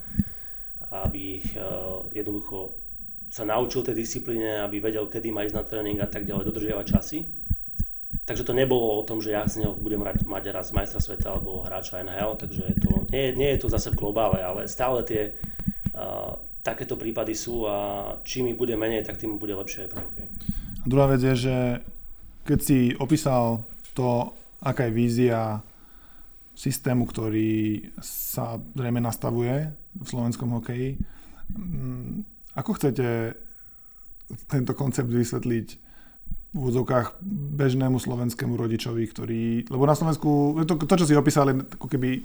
[0.92, 2.76] aby uh, jednoducho
[3.32, 6.86] sa naučil tej disciplíne, aby vedel, kedy má ísť na tréning a tak ďalej, dodržiavať
[6.92, 7.18] časy.
[8.22, 11.66] Takže to nebolo o tom, že ja z neho budem mať raz majstra sveta alebo
[11.66, 15.34] hráča NHL, takže to, nie, nie je to zase v globále, ale stále tie
[15.90, 17.76] uh, takéto prípady sú a
[18.22, 20.26] čím ich bude menej, tak tým bude lepšie pre hokej.
[20.82, 21.56] A druhá vec je, že
[22.46, 24.30] keď si opísal to,
[24.62, 25.58] aká je vízia
[26.54, 30.94] systému, ktorý sa zrejme nastavuje v slovenskom hokeji,
[32.54, 33.34] ako chcete
[34.46, 35.91] tento koncept vysvetliť
[36.52, 37.24] v úvodzovkách
[37.56, 39.42] bežnému slovenskému rodičovi, ktorý...
[39.72, 42.20] Lebo na Slovensku, to, to čo si opísali, ako keby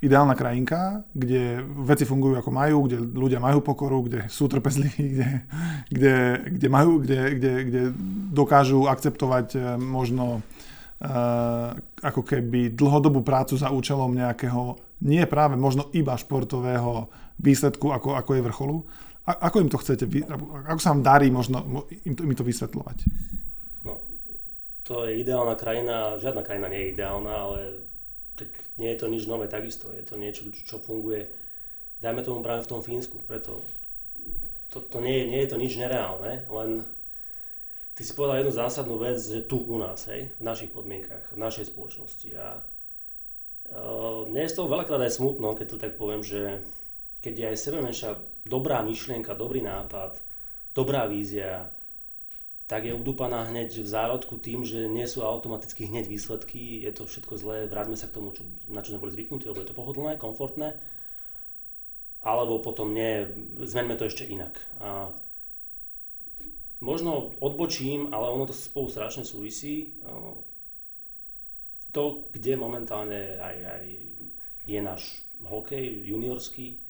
[0.00, 5.28] ideálna krajinka, kde veci fungujú ako majú, kde ľudia majú pokoru, kde sú trpezliví, kde,
[5.88, 6.14] kde,
[6.56, 7.82] kde, majú, kde, kde, kde
[8.32, 15.88] dokážu akceptovať eh, možno uh, ako keby dlhodobú prácu za účelom nejakého, nie práve možno
[15.96, 17.08] iba športového
[17.40, 18.76] výsledku, ako, ako je vrcholu.
[19.26, 20.04] A, ako im to chcete,
[20.68, 22.98] ako sa vám darí možno im to, im to vysvetľovať?
[24.86, 27.58] To je ideálna krajina, žiadna krajina nie je ideálna, ale
[28.38, 31.26] tak nie je to nič nové takisto, je to niečo, čo funguje,
[31.98, 33.64] dajme tomu práve v tom Fínsku, preto
[34.70, 36.84] to, to nie, nie je to nič nereálne, len
[37.96, 41.40] ty si povedal jednu zásadnú vec, že tu u nás, hej, v našich podmienkach, v
[41.40, 42.30] našej spoločnosti.
[42.36, 42.60] A
[43.72, 46.60] uh, mne je z toho veľakrát aj smutno, keď to tak poviem, že
[47.24, 47.80] keď je aj sebe
[48.44, 50.20] dobrá myšlienka, dobrý nápad,
[50.76, 51.72] dobrá vízia,
[52.66, 57.06] tak je udupaná hneď v zárodku tým, že nie sú automaticky hneď výsledky, je to
[57.06, 59.78] všetko zlé, vráťme sa k tomu, čo, na čo sme boli zvyknutí, lebo je to
[59.78, 60.74] pohodlné, komfortné,
[62.26, 63.30] alebo potom nie,
[63.62, 64.58] zmeňme to ešte inak.
[64.82, 65.14] A
[66.82, 69.94] možno odbočím, ale ono to spolu strašne súvisí.
[71.94, 73.84] To, kde momentálne aj, aj
[74.66, 76.82] je náš hokej juniorský,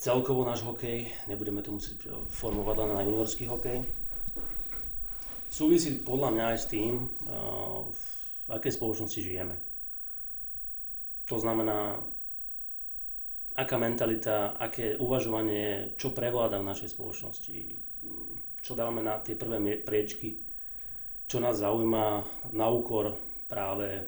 [0.00, 3.84] celkovo náš hokej, nebudeme to musieť formovať len na juniorský hokej,
[5.52, 6.92] súvisí podľa mňa aj s tým,
[8.46, 9.56] v akej spoločnosti žijeme.
[11.26, 12.00] To znamená,
[13.58, 17.56] aká mentalita, aké uvažovanie, čo prevláda v našej spoločnosti,
[18.62, 20.38] čo dávame na tie prvé priečky,
[21.26, 22.04] čo nás zaujíma
[22.54, 23.18] na úkor
[23.50, 24.06] práve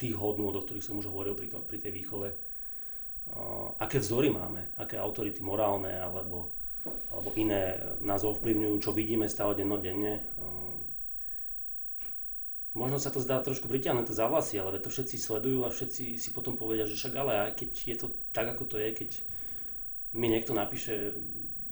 [0.00, 2.43] tých hodnôt, o ktorých som už hovoril pri, to, pri tej výchove
[3.78, 6.54] aké vzory máme, aké autority morálne alebo,
[7.10, 10.22] alebo iné nás ovplyvňujú, čo vidíme stále dennodenne.
[12.74, 16.30] Možno sa to zdá trošku pritiahnuté za vlasy, ale to všetci sledujú a všetci si
[16.34, 19.10] potom povedia, že však ale aj keď je to tak, ako to je, keď
[20.14, 21.14] mi niekto napíše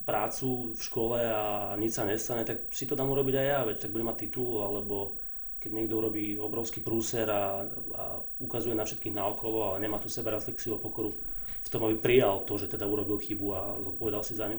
[0.03, 3.77] prácu v škole a nič sa nestane, tak si to dám urobiť aj ja, veď
[3.83, 5.18] tak budem mať titul, alebo
[5.62, 10.35] keď niekto urobí obrovský prúser a, a ukazuje na všetkých naokolo, ale nemá tu sebe
[10.35, 11.14] reflexiu a pokoru,
[11.62, 14.59] v tom, aby prijal to, že teda urobil chybu a zodpovedal si za ňu.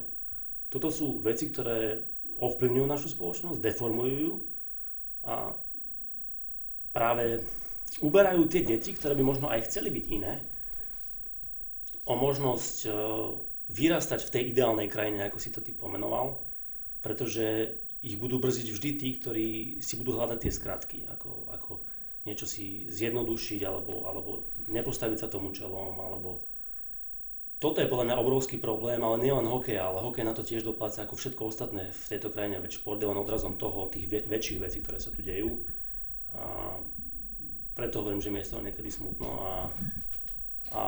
[0.72, 2.00] Toto sú veci, ktoré
[2.40, 4.34] ovplyvňujú našu spoločnosť, deformujú ju
[5.22, 5.54] a
[6.90, 7.44] práve
[8.02, 10.34] uberajú tie deti, ktoré by možno aj chceli byť iné,
[12.04, 12.90] o možnosť e,
[13.70, 16.42] vyrastať v tej ideálnej krajine, ako si to ty pomenoval,
[17.00, 19.48] pretože ich budú brziť vždy tí, ktorí
[19.80, 21.72] si budú hľadať tie skratky, ako, ako
[22.28, 26.44] niečo si zjednodušiť, alebo, alebo nepostaviť sa tomu čelom, alebo
[27.64, 30.68] toto je podľa mňa obrovský problém, ale nie len hokej, ale hokej na to tiež
[30.68, 34.28] dopláca ako všetko ostatné v tejto krajine, veď šport je len odrazom toho, tých väč-
[34.28, 35.64] väčších vecí, ktoré sa tu dejú.
[36.36, 36.76] A
[37.72, 39.54] preto hovorím, že mi je z toho niekedy smutno a,
[40.76, 40.82] a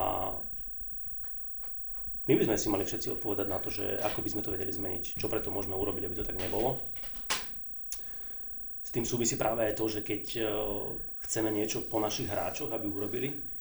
[2.29, 4.69] my by sme si mali všetci odpovedať na to, že ako by sme to vedeli
[4.69, 6.77] zmeniť, čo preto môžeme urobiť, aby to tak nebolo.
[8.85, 10.43] S tým súvisí práve aj to, že keď e,
[11.25, 13.56] chceme niečo po našich hráčoch, aby urobili,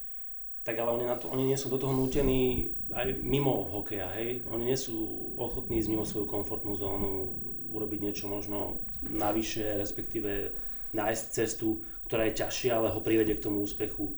[0.65, 4.41] tak ale oni, na to, oni nie sú do toho nútení aj mimo hokeja, hej.
[4.49, 4.97] Oni nie sú
[5.37, 7.37] ochotní ísť mimo svoju komfortnú zónu,
[7.69, 10.49] urobiť niečo možno navyše, respektíve
[10.97, 14.17] nájsť cestu, ktorá je ťažšia, ale ho privedie k tomu úspechu.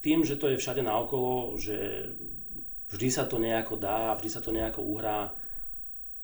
[0.00, 2.08] Tým, že to je všade naokolo, že
[2.88, 5.36] vždy sa to nejako dá, vždy sa to nejako uhrá,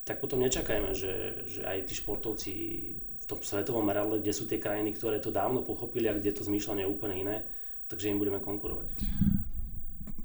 [0.09, 2.53] tak potom nečakajme, že, že aj tí športovci
[2.97, 6.41] v tom svetovom meradle, kde sú tie krajiny, ktoré to dávno pochopili a kde to
[6.45, 7.37] zmýšľanie je úplne iné,
[7.87, 8.87] takže im budeme konkurovať.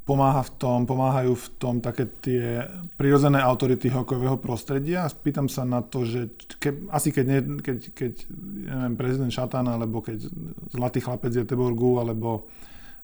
[0.08, 2.66] Pomáha v tom, pomáhajú v tom také tie
[2.98, 5.06] prirodzené autority hokejového prostredia.
[5.06, 8.12] Spýtam sa na to, že ke, asi keď, nie, keď, keď
[8.66, 10.26] neviem, prezident Šatan, alebo keď
[10.74, 12.50] zlatý chlapec je Teborgu, alebo,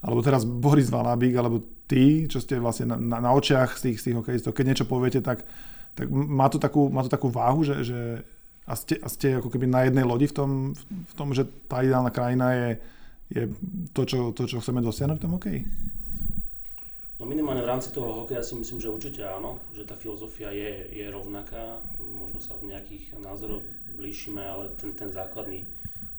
[0.03, 3.97] alebo teraz Boris Valabík, alebo tí, čo ste vlastne na, na, na očiach z tých,
[4.03, 5.47] z tých hokejistov, keď niečo poviete, tak
[5.97, 8.01] tak má to takú, má to takú váhu, že, že
[8.69, 11.81] a, ste, a ste ako keby na jednej lodi v tom, v tom že tá
[11.81, 12.69] ideálna krajina je,
[13.31, 13.51] je
[13.91, 15.61] to, čo, to, čo chceme dosiahnuť v tom hokeji?
[17.17, 21.01] No minimálne v rámci toho hokeja si myslím, že určite áno, že tá filozofia je,
[21.01, 23.65] je rovnaká, možno sa v nejakých názoroch
[23.97, 25.65] blížime, ale ten, ten základný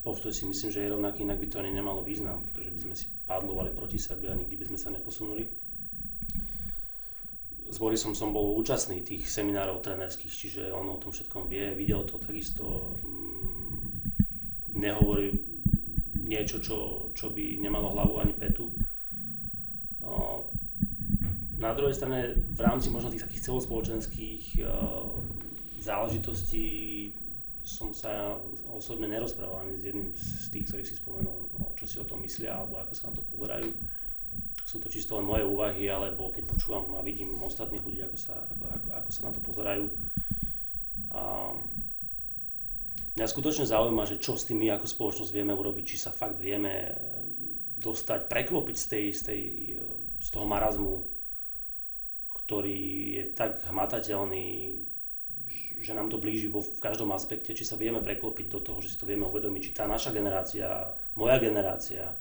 [0.02, 2.96] postoj si myslím, že je rovnaký, inak by to ani nemalo význam, pretože by sme
[2.98, 5.46] si padlovali proti sebe a nikdy by sme sa neposunuli.
[7.67, 12.08] S Borisom som bol účastný tých seminárov trenerských, čiže on o tom všetkom vie, videl
[12.08, 14.17] to takisto, mm,
[14.80, 15.57] nehovorí
[16.27, 18.69] niečo, čo, čo by nemalo hlavu ani petu.
[21.57, 24.61] Na druhej strane, v rámci možno tých takých celospoločenských
[25.81, 26.67] záležitostí
[27.67, 28.39] som sa
[28.71, 32.55] osobne nerozprával ani s jedným z tých, ktorých si spomenul, čo si o tom myslia
[32.55, 33.67] alebo ako sa na to pozerajú.
[34.63, 38.39] Sú to čisto len moje úvahy, alebo keď počúvam a vidím ostatných ľudí, ako sa,
[38.51, 39.85] ako, ako, ako sa na to pozerajú.
[41.11, 41.21] A
[43.17, 46.38] mňa skutočne zaujíma, že čo s tým my ako spoločnosť vieme urobiť, či sa fakt
[46.38, 46.93] vieme
[47.82, 49.41] dostať, preklopiť z, tej, z, tej,
[50.21, 51.01] z toho marazmu,
[52.30, 52.80] ktorý
[53.17, 54.77] je tak hmatateľný,
[55.82, 58.93] že nám to blíži vo, v každom aspekte, či sa vieme preklopiť do toho, že
[58.93, 62.13] si to vieme uvedomiť, či tá naša generácia, moja generácia,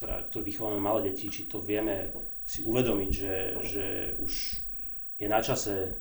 [0.00, 2.08] ktorá, ktorú vychovávame malé deti, či to vieme
[2.48, 3.36] si uvedomiť, že,
[3.68, 3.86] že
[4.24, 4.32] už
[5.20, 5.92] je na čase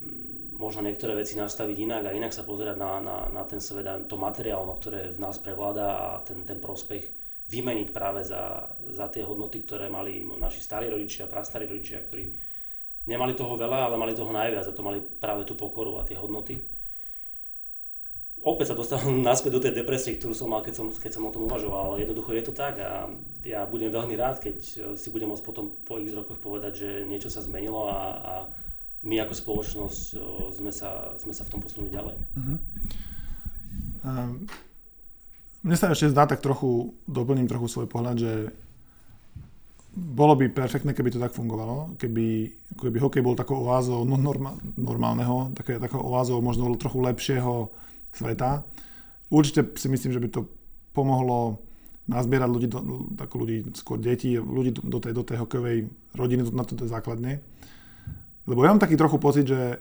[0.00, 3.88] mm, možno niektoré veci nastaviť inak a inak sa pozerať na, na, na ten svet
[3.88, 7.08] a to materiálno, ktoré v nás prevláda a ten, ten prospech
[7.48, 12.28] vymeniť práve za, za tie hodnoty, ktoré mali naši starí rodičia, prastarí rodičia, ktorí
[13.08, 16.20] nemali toho veľa, ale mali toho najviac a to mali práve tú pokoru a tie
[16.20, 16.60] hodnoty.
[18.40, 21.32] Opäť sa dostávam naspäť do tej depresie, ktorú som mal, keď som, keď som o
[21.32, 23.08] tom uvažoval, ale jednoducho je to tak a
[23.48, 24.56] ja budem veľmi rád, keď
[24.94, 28.34] si budem môcť potom po x rokoch povedať, že niečo sa zmenilo a, a
[29.00, 30.02] my ako spoločnosť
[30.52, 32.16] sme sa, sme sa v tom posunuli ďalej.
[32.36, 32.58] Uh-huh.
[34.04, 34.44] Um,
[35.60, 38.32] mne sa ešte zdá tak trochu, doplním trochu svoj pohľad, že
[39.90, 44.54] bolo by perfektné, keby to tak fungovalo, keby, keby hokej bol takou oázou no, norma,
[44.78, 47.74] normálneho, také, takou oázou možno trochu lepšieho
[48.14, 48.62] sveta.
[49.28, 50.40] Určite si myslím, že by to
[50.94, 51.58] pomohlo
[52.06, 52.80] nazbierať ľudí, do,
[53.14, 55.78] ľudí, skôr deti, ľudí do tej, do tej hokejovej
[56.14, 57.42] rodiny, na to, základne.
[58.48, 59.80] Lebo ja mám taký trochu pocit, že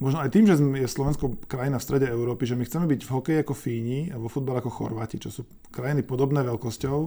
[0.00, 3.10] možno aj tým, že je Slovensko krajina v strede Európy, že my chceme byť v
[3.10, 6.98] hokeji ako Fíni a vo futbale ako Chorváti, čo sú krajiny podobné veľkosťou,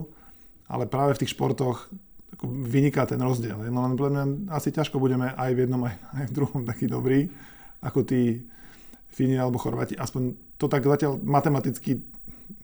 [0.70, 1.90] ale práve v tých športoch
[2.34, 3.62] ako vyniká ten rozdiel.
[3.70, 7.30] No len mňa asi ťažko budeme aj v jednom, aj, aj v druhom taký dobrý,
[7.82, 8.42] ako tí
[9.14, 9.94] Fíni alebo Chorváti.
[9.94, 12.02] Aspoň to tak zatiaľ matematicky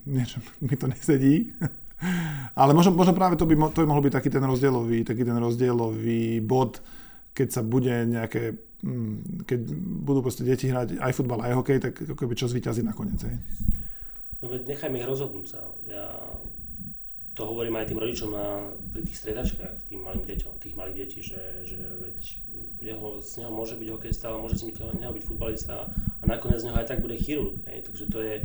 [0.06, 1.54] niečo mi to nesedí.
[2.60, 5.36] Ale možno, možno práve to by, to by mohol byť taký ten rozdielový, taký ten
[5.36, 6.80] rozdielový bod,
[7.34, 9.60] keď sa bude nejaké, mm, keď
[10.04, 13.20] budú proste deti hrať aj futbal, aj hokej, tak ako by čo zvýťazí nakoniec.
[13.22, 13.36] Hej?
[14.40, 15.60] No veď nechajme ich rozhodnúť sa.
[15.84, 16.16] Ja
[17.40, 21.20] to hovorím aj tým rodičom na, pri tých stredačkách, tým malým deťom, tých malých detí,
[21.22, 22.18] že, že veď
[22.82, 26.68] jeho, z neho môže byť hokejista, ale môže z neho byť futbalista a nakoniec z
[26.68, 27.56] neho aj tak bude chirurg.
[27.64, 28.44] Takže to je,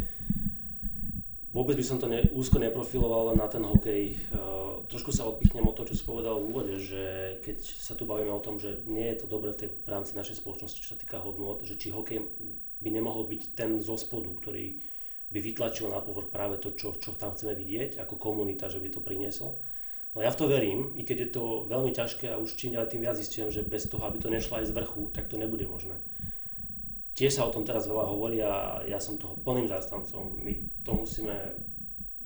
[1.56, 4.20] vôbec by som to ne, úzko neprofiloval na ten hokej.
[4.36, 8.04] Uh, trošku sa odpichnem od toho, čo si povedal v úvode, že keď sa tu
[8.04, 10.91] bavíme o tom, že nie je to dobre v, tej, v rámci našej spoločnosti, čo
[10.94, 12.20] sa týka hodnot, že či hokej
[12.84, 14.76] by nemohol byť ten zo spodu, ktorý
[15.32, 18.91] by vytlačil na povrch práve to, čo, čo tam chceme vidieť ako komunita, že by
[18.91, 19.58] to priniesol.
[20.15, 22.88] No ja v to verím, i keď je to veľmi ťažké a už čím ďalej
[22.88, 25.68] tým viac zistujem, že bez toho, aby to nešlo aj z vrchu, tak to nebude
[25.68, 26.00] možné.
[27.15, 30.36] Tiež sa o tom teraz veľa hovorí a ja som toho plným zástancom.
[30.43, 30.51] My
[30.84, 31.32] to musíme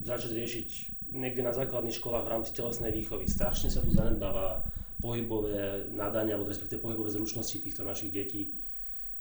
[0.02, 0.68] začať riešiť
[1.14, 3.30] niekde na základných školách v rámci telesnej výchovy.
[3.30, 4.66] Strašne sa tu zanedbáva
[4.98, 8.50] pohybové nadania, alebo respektíve pohybové zručnosti týchto našich detí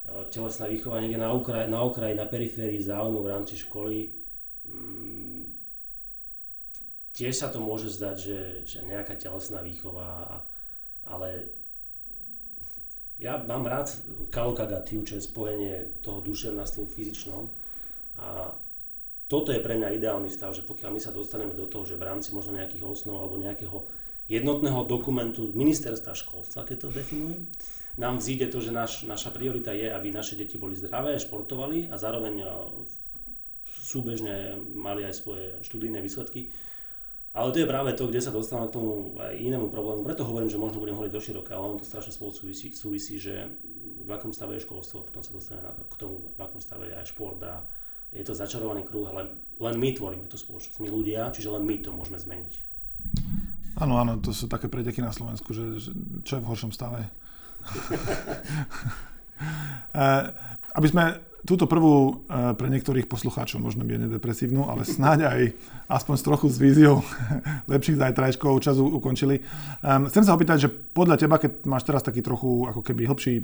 [0.09, 4.09] Eh, telesná výchova niekde na okraji, na, okraj, na periférii záujmu v rámci školy.
[4.65, 5.53] Mm,
[7.13, 10.41] tiež sa to môže zdať, že, že nejaká telesná výchova,
[11.05, 11.53] ale
[13.19, 13.91] ja mám rád
[14.31, 17.51] kalokagatiu, čo je spojenie toho duševna s tým fyzičnom.
[18.19, 18.55] A
[19.27, 22.07] toto je pre mňa ideálny stav, že pokiaľ my sa dostaneme do toho, že v
[22.07, 23.85] rámci možno nejakých osnov alebo nejakého
[24.31, 27.45] jednotného dokumentu ministerstva školstva, keď to definujem,
[27.99, 31.99] nám vzíde to, že naš, naša priorita je, aby naše deti boli zdravé, športovali a
[31.99, 32.47] zároveň
[33.67, 36.55] súbežne mali aj svoje študijné výsledky.
[37.37, 40.03] Ale to je práve to, kde sa dostávame k tomu aj inému problému.
[40.03, 43.21] Preto hovorím, že možno budem hovoriť do široka, ale ono to strašne spolu súvisí, súvisí,
[43.21, 43.47] že
[44.03, 47.13] v akom stave je školstvo, potom sa dostane k tomu, v akom stave je aj
[47.13, 47.63] šport a
[48.09, 51.77] je to začarovaný kruh, ale len my tvoríme tú spoločnosť, my ľudia, čiže len my
[51.85, 52.53] to môžeme zmeniť.
[53.79, 55.93] Áno, áno, to sú také preteky na Slovensku, že, že
[56.25, 57.13] čo je v horšom stave.
[60.79, 65.41] aby sme túto prvú e, pre niektorých poslucháčov možno mierne depresívnu, ale snáď aj
[65.87, 66.97] aspoň s trochu s víziou
[67.73, 69.43] lepších zajtrajškov času ukončili.
[69.85, 73.35] Um, chcem sa opýtať, že podľa teba, keď máš teraz taký trochu ako keby hĺbší,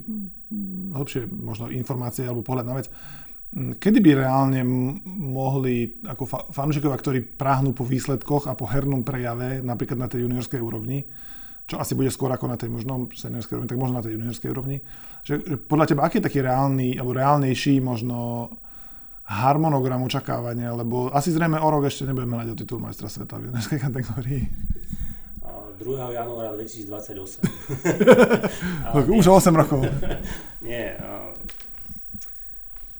[0.94, 2.90] hĺbšie možno informácie alebo pohľad na vec,
[3.54, 4.66] kedy by reálne
[5.06, 10.58] mohli ako fanúšikovia, ktorí práhnú po výsledkoch a po hernom prejave, napríklad na tej juniorskej
[10.58, 11.06] úrovni,
[11.64, 14.50] čo asi bude skôr ako na tej možno seniorskej úrovni, tak možno na tej juniorskej
[14.52, 14.84] úrovni.
[15.24, 15.34] Že,
[15.64, 18.48] podľa teba, aký je taký reálny, alebo reálnejší možno
[19.24, 23.48] harmonogram očakávania, lebo asi zrejme o rok ešte nebudeme mať o titul majstra sveta v
[23.48, 24.44] juniorskej kategórii.
[25.84, 26.12] 2.
[26.16, 27.44] januára 2028.
[29.18, 29.84] Už 8 rokov.
[30.64, 30.96] Nie.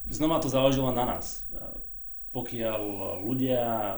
[0.09, 1.41] Znova to záležilo na nás.
[2.29, 2.81] Pokiaľ
[3.23, 3.97] ľudia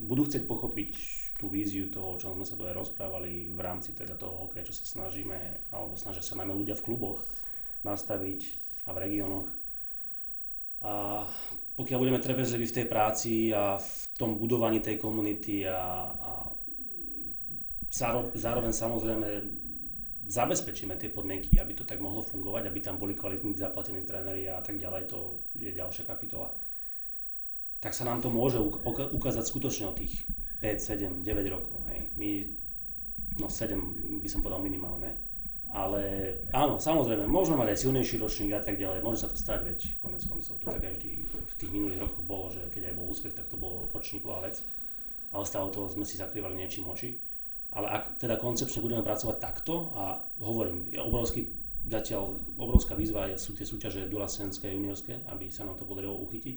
[0.00, 3.94] budú chcieť pochopiť tú víziu toho, o čom sme sa tu aj rozprávali v rámci
[3.94, 7.22] teda toho hokeja, čo sa snažíme, alebo snažia sa najmä ľudia v kluboch
[7.86, 8.40] nastaviť
[8.84, 9.48] a v regiónoch.
[10.82, 11.22] A
[11.78, 16.30] pokiaľ budeme trpezliví v tej práci a v tom budovaní tej komunity a, a
[18.34, 19.28] zároveň samozrejme
[20.28, 24.60] zabezpečíme tie podmienky, aby to tak mohlo fungovať, aby tam boli kvalitní zaplatení tréneri a
[24.60, 26.52] tak ďalej, to je ďalšia kapitola.
[27.78, 28.58] Tak sa nám to môže
[29.14, 30.26] ukázať skutočne o tých
[30.60, 31.76] 5, 7, 9 rokov.
[31.90, 32.10] Hej.
[32.18, 32.30] My,
[33.38, 35.14] no 7 by som povedal minimálne.
[35.68, 39.68] Ale áno, samozrejme, môžeme mať aj silnejší ročník a tak ďalej, môže sa to stať,
[39.68, 42.94] veď konec koncov, to tak aj vždy v tých minulých rokoch bolo, že keď aj
[42.96, 44.64] bol úspech, tak to bolo ročníková vec,
[45.28, 47.20] ale stále toho sme si zakrývali niečím oči.
[47.76, 51.52] Ale ak teda koncepčne budeme pracovať takto a hovorím, je obrovský,
[51.84, 56.56] zatiaľ obrovská výzva sú tie súťaže dolasenské a juniorské, aby sa nám to podarilo uchytiť,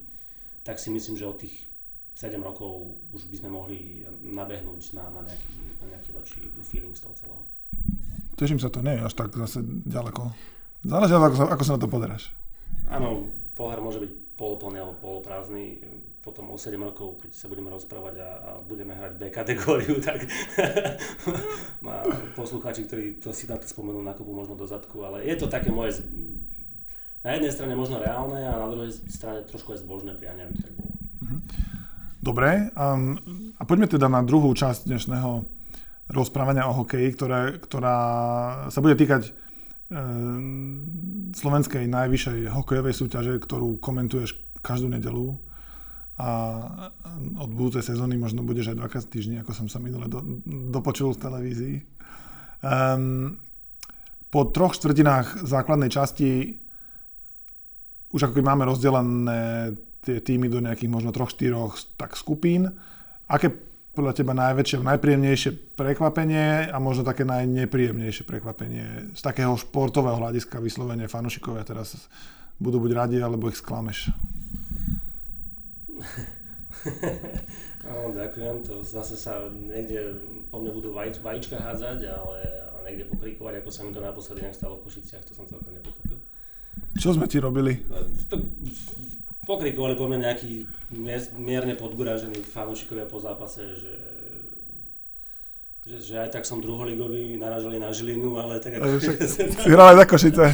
[0.64, 1.68] tak si myslím, že od tých
[2.16, 7.02] 7 rokov už by sme mohli nabehnúť na, na, nejaký, na nejaký lepší feeling z
[7.08, 7.44] toho celého.
[8.36, 10.32] Teším sa, to nie je až tak zase ďaleko.
[10.82, 12.24] Záleží, ako sa, ako sa na to pozeráš.
[12.90, 15.78] Áno, pohár môže byť poloplný alebo poloprázdny.
[16.22, 20.26] Potom o 7 rokov, keď sa budeme rozprávať a, a budeme hrať B kategóriu, tak
[21.86, 22.06] má
[22.38, 25.74] poslucháči, ktorí to si na to spomenú, nakopú možno do zadku, ale je to také
[25.74, 26.06] moje
[27.22, 30.66] na jednej strane možno reálne a na druhej strane trošku aj zbožné priania, aby to
[30.66, 30.94] tak bolo.
[31.22, 31.40] Mm-hmm.
[32.22, 33.18] Dobre, um,
[33.58, 35.42] a poďme teda na druhú časť dnešného
[36.14, 37.98] rozprávania o hokeji, ktoré, ktorá
[38.70, 39.34] sa bude týkať
[39.90, 40.86] um,
[41.34, 45.42] slovenskej najvyššej hokejovej súťaže, ktorú komentuješ každú nedelu
[46.22, 46.30] a
[47.42, 51.22] od budúcej sezóny možno budeš aj dvakrát týždni, ako som sa minule do, dopočul v
[51.26, 51.76] televízii.
[52.62, 53.42] Um,
[54.30, 56.62] po troch štvrtinách základnej časti
[58.14, 62.74] už ako keď máme rozdelené tie týmy do nejakých možno troch, štyroch tak skupín.
[63.30, 63.54] Aké
[63.92, 71.12] podľa teba najväčšie, najpríjemnejšie prekvapenie a možno také najnepríjemnejšie prekvapenie z takého športového hľadiska vyslovene
[71.12, 72.08] fanúšikovia teraz
[72.56, 74.08] budú buď radi, alebo ich sklameš?
[77.92, 80.16] Ďakujem, to zase sa niekde
[80.48, 82.40] po mne budú vajíč, vajíčka hádzať, ale,
[82.72, 86.22] ale niekde pokrikovať, ako sa mi to naposledy stalo v Košiciach, to som celkom nepochopil.
[86.96, 87.84] Čo sme ti robili?
[88.32, 88.40] To,
[89.46, 90.70] pokrikovali po mne nejakí
[91.38, 93.94] mierne podguražení fanúšikovia po zápase, že
[95.82, 99.02] že, že aj tak som druholigový, naražali na Žilinu, ale tak ako...
[99.74, 100.46] Hrali za Košice.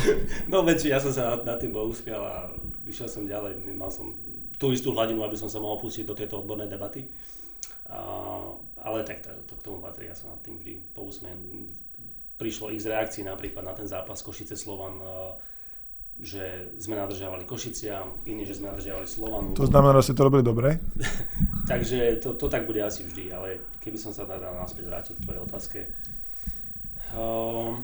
[0.47, 2.35] No veď ja som sa nad, nad tým bol uspial a
[2.87, 4.15] vyšiel som ďalej, mal som
[4.55, 7.11] tú istú hladinu, aby som sa mohol pustiť do tejto odbornej debaty.
[7.91, 7.99] A,
[8.79, 11.67] ale tak to, to k tomu patrí, ja sa nad tým vždy pousmiem.
[12.39, 14.95] Prišlo ich z reakcií napríklad na ten zápas Košice Slovan,
[16.17, 19.53] že sme nadržiavali Košicia, iní, že sme nadržiavali Slovanu.
[19.53, 20.81] To znamená, že ste to robili dobre?
[21.71, 25.23] Takže to, to tak bude asi vždy, ale keby som sa dal naspäť vrátil k
[25.23, 25.79] tvojej otázke.
[27.13, 27.77] Uh,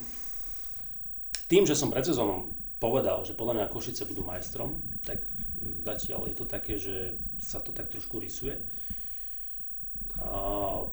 [1.45, 2.49] tým, že som pred sezónom
[2.81, 5.21] povedal, že podľa mňa Košice budú majstrom, tak
[5.85, 8.57] zatiaľ je to také, že sa to tak trošku rysuje.
[10.17, 10.89] Uh,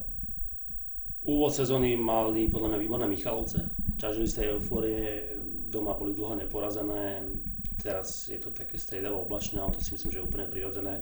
[1.25, 3.65] úvod sezóny mali podľa mňa výborné Michalovce.
[3.97, 5.37] Ťažili z tej eufórie
[5.71, 7.25] doma boli dlho neporazené,
[7.81, 11.01] teraz je to také striedavo oblačné, ale to si myslím, že je úplne prirodzené.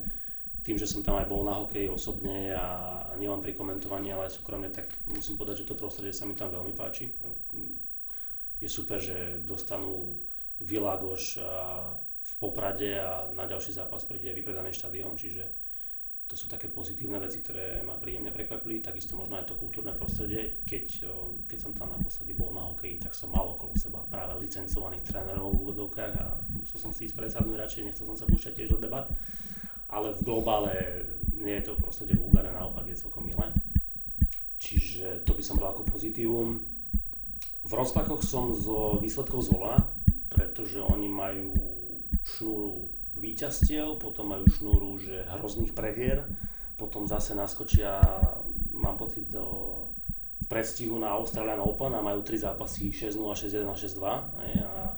[0.63, 4.39] Tým, že som tam aj bol na hokej osobne a, nielen pri komentovaní, ale aj
[4.39, 7.11] súkromne, tak musím povedať, že to prostredie sa mi tam veľmi páči.
[8.63, 10.19] Je super, že dostanú
[10.63, 11.39] Világoš
[12.19, 15.47] v Poprade a na ďalší zápas príde vypredaný štadión, čiže
[16.29, 18.85] to sú také pozitívne veci, ktoré ma príjemne prekvapili.
[18.85, 20.61] Takisto možno aj to kultúrne prostredie.
[20.69, 21.09] Keď,
[21.49, 25.57] keď som tam naposledy bol na hokeji, tak som mal okolo seba práve licencovaných trénerov
[25.57, 28.79] v úvodovkách a musel som si ísť predsadnúť radšej, nechcel som sa púšťať tiež do
[28.79, 29.09] debat.
[29.89, 30.77] Ale v globále
[31.33, 33.49] nie je to prostredie vulgárne, naopak je celkom milé.
[34.61, 36.61] Čiže to by som bral ako pozitívum.
[37.65, 38.69] V rozpakoch som z
[39.01, 39.81] výsledkov pred
[40.29, 41.57] pretože oni majú
[42.21, 46.25] šnúru výťastiev, potom majú šnúru že hrozných prehier,
[46.79, 47.99] potom zase naskočia,
[48.71, 49.79] mám pocit, do,
[50.49, 54.01] predstihu na Australian Open a majú tri zápasy 6-0, 6-1 a 6-2.
[54.01, 54.97] A,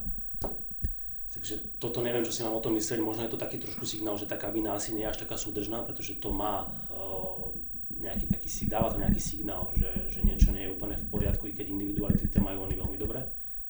[1.35, 4.15] takže toto neviem, čo si mám o tom myslieť, možno je to taký trošku signál,
[4.15, 7.51] že tá kabína asi nie je až taká súdržná, pretože to má uh,
[7.99, 11.53] nejaký taký, dáva to nejaký signál, že, že niečo nie je úplne v poriadku, i
[11.53, 13.19] keď individuality majú oni veľmi dobre,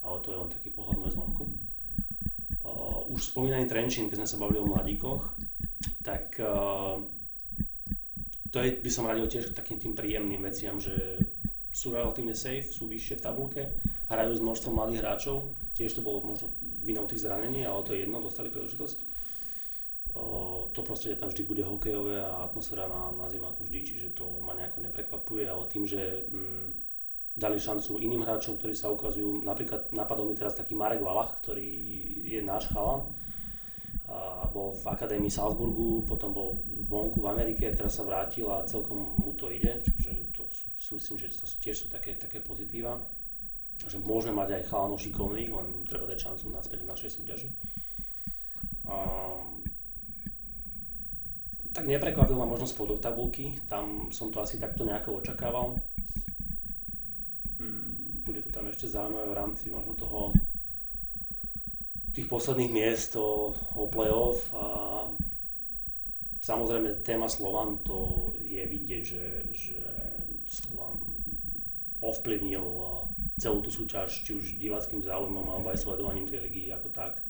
[0.06, 1.50] ale to je len taký pohľad môj zvonku.
[2.62, 5.34] Uh, už spomínaný Trenčín, keď sme sa bavili o mladíkoch,
[6.06, 7.02] tak uh,
[8.54, 11.18] to je, by som radil tiež k takým tým príjemným veciam, že
[11.74, 13.64] sú relatívne safe, sú vyššie v tabulke,
[14.12, 16.54] hrajú s množstvom mladých hráčov, tiež to bolo možno
[16.86, 18.98] vinou tých zranení, ale to je jedno, dostali príležitosť.
[20.12, 24.28] Uh, to prostredie tam vždy bude hokejové a atmosféra na, na zimáku vždy, čiže to
[24.44, 26.91] ma nejako neprekvapuje, ale tým, že mm,
[27.32, 29.44] dali šancu iným hráčom, ktorí sa ukazujú.
[29.48, 31.68] Napríklad napadol mi teraz taký Marek Valach, ktorý
[32.28, 33.08] je náš chalan.
[34.12, 39.16] A bol v Akadémii Salzburgu, potom bol vonku v Amerike, teraz sa vrátil a celkom
[39.16, 43.00] mu to ide, čiže to si myslím, že to tiež sú také, také pozitíva.
[43.88, 47.50] Že môžeme mať aj chalanov šikovných, len treba dať šancu naspäť v našej súťaži.
[48.92, 48.96] A,
[51.72, 55.80] tak neprekvapil ma možno spodok tabulky, tam som to asi takto nejako očakával
[58.22, 60.34] bude to tam ešte zaujímavé v rámci možno toho
[62.12, 64.66] tých posledných miest o, o play-off a
[66.44, 69.80] samozrejme téma Slovan to je vidieť, že, že
[70.44, 71.00] Slovan
[72.04, 72.66] ovplyvnil
[73.40, 77.22] celú tú súťaž, či už diváckým záujmom alebo aj sledovaním tej ligy ako tak.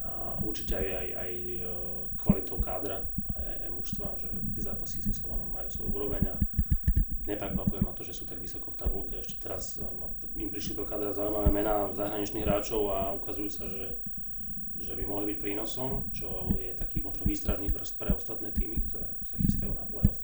[0.00, 1.68] A určite aj, aj, aj e,
[2.16, 3.04] kvalitou kádra,
[3.36, 6.36] aj, aj mužstva, že tie zápasy so Slovanom majú svoju úroveň a
[7.26, 9.14] neprekvapuje ma to, že sú tak vysoko v tabulke.
[9.18, 14.02] Ešte teraz um, im prišli do kadra zaujímavé mená zahraničných hráčov a ukazujú sa, že,
[14.78, 19.06] že by mohli byť prínosom, čo je taký možno výstražný prst pre ostatné týmy, ktoré
[19.26, 20.20] sa chystajú na playoff.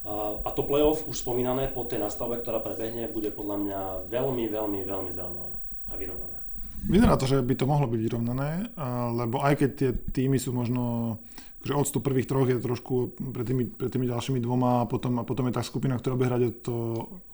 [0.00, 4.80] A, to playoff, už spomínané, po tej nastavbe, ktorá prebehne, bude podľa mňa veľmi, veľmi,
[4.84, 5.56] veľmi zaujímavé
[5.88, 6.36] a vyrovnané.
[6.80, 8.72] Vyzerá to, že by to mohlo byť vyrovnané,
[9.12, 11.16] lebo aj keď tie týmy sú možno
[11.60, 15.24] že odstup prvých troch je trošku pred tými, pred tými ďalšími dvoma a potom, a
[15.28, 16.76] potom je tá skupina, ktorá bude hrať o to,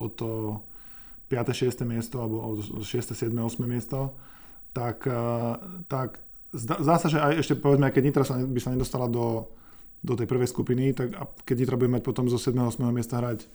[0.02, 0.28] o to
[1.30, 1.54] 5.
[1.54, 1.86] 6.
[1.86, 2.86] miesto alebo o 6.
[2.86, 3.30] 7.
[3.30, 3.62] 8.
[3.66, 4.18] miesto,
[4.74, 5.06] tak,
[5.86, 6.18] tak
[6.50, 9.46] zdá, zdá sa, že aj ešte povedzme, keď Nitra sa, by sa nedostala do,
[10.02, 11.14] do tej prvej skupiny, tak
[11.46, 12.54] keď Nitra bude mať potom zo 7.
[12.54, 12.82] 8.
[12.90, 13.46] miesta hrať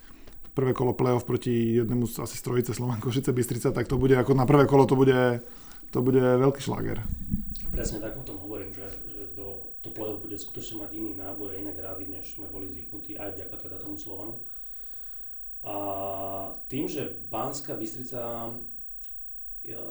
[0.51, 4.35] prvé kolo play-off proti jednému asi z trojice Slovan Košice Bystrica, tak to bude ako
[4.35, 5.39] na prvé kolo to bude,
[5.95, 6.99] to bude veľký šláger.
[7.71, 8.83] Presne tak o tom hovorím, že,
[9.93, 13.55] to bude skutočne mať iný náboj a iné grády, než sme boli zvyknutí aj vďaka
[13.59, 14.39] teda tomu Slovanu.
[15.61, 15.75] A
[16.65, 18.49] tým, že Banská Bystrica
[19.61, 19.85] jo,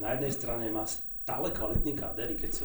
[0.00, 2.64] na jednej strane má stále kvalitný káder, keď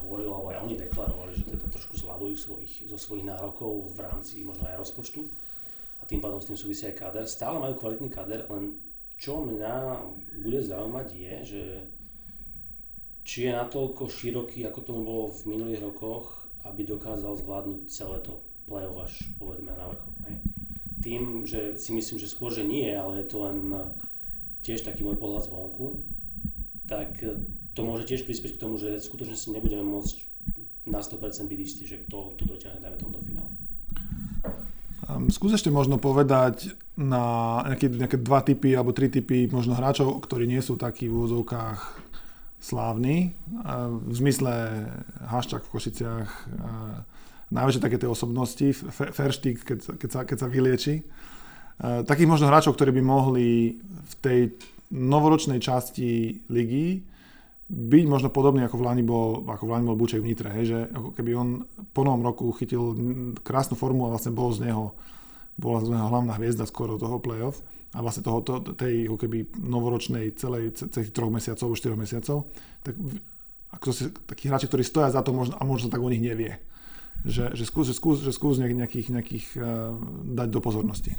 [0.00, 4.44] hovorilo, alebo aj oni deklarovali, že teda trošku zľavujú svojich, zo svojich nárokov v rámci
[4.44, 5.24] možno aj rozpočtu
[6.00, 7.24] a tým pádom s tým súvisí aj káder.
[7.28, 8.80] Stále majú kvalitný káder, len
[9.16, 10.04] čo mňa
[10.44, 11.62] bude zaujímať je, že
[13.26, 18.38] či je natoľko široký, ako tomu bolo v minulých rokoch, aby dokázal zvládnuť celé to
[18.70, 20.14] play-off až povedme na vrchol.
[21.02, 23.58] Tým, že si myslím, že skôr, že nie, ale je to len
[24.62, 26.02] tiež taký môj pohľad zvonku,
[26.86, 27.18] tak
[27.74, 30.16] to môže tiež prispieť k tomu, že skutočne si nebudeme môcť
[30.86, 33.50] na 100% byť istí, že kto to dotiahne, dajme tomu do finále.
[35.06, 40.18] Um, skús ešte možno povedať na nejaké, nejaké dva typy alebo tri typy možno hráčov,
[40.18, 42.05] ktorí nie sú takí v úvozovkách
[42.60, 43.36] slávny,
[43.90, 44.52] v zmysle
[45.28, 46.30] Haščák v Košiciach,
[47.52, 51.06] najväčšie také tie osobnosti, Ferštík, keď, keď, sa, keď sa vylieči.
[51.82, 54.40] Takých možno hráčov, ktorí by mohli v tej
[54.90, 57.04] novoročnej časti ligy
[57.66, 60.64] byť možno podobný ako v Lani bol, ako v Lani bol Buček v Nitre, hej,
[60.70, 60.78] že
[61.18, 61.48] keby on
[61.90, 62.94] po novom roku chytil
[63.42, 64.94] krásnu formu a vlastne bol z neho,
[65.58, 67.58] bola z neho hlavná hviezda skoro toho playoff
[67.94, 72.50] a vlastne toho, to, tej ako keby novoročnej celej, celých troch mesiacov, štyroch mesiacov,
[72.82, 72.94] tak
[73.72, 76.58] ako si, takí hráči, ktorí stoja za to možno, a možno tak o nich nevie.
[77.24, 79.96] Že, že skús, že skús, že skús nejakých, nejakých uh,
[80.36, 81.16] dať do pozornosti.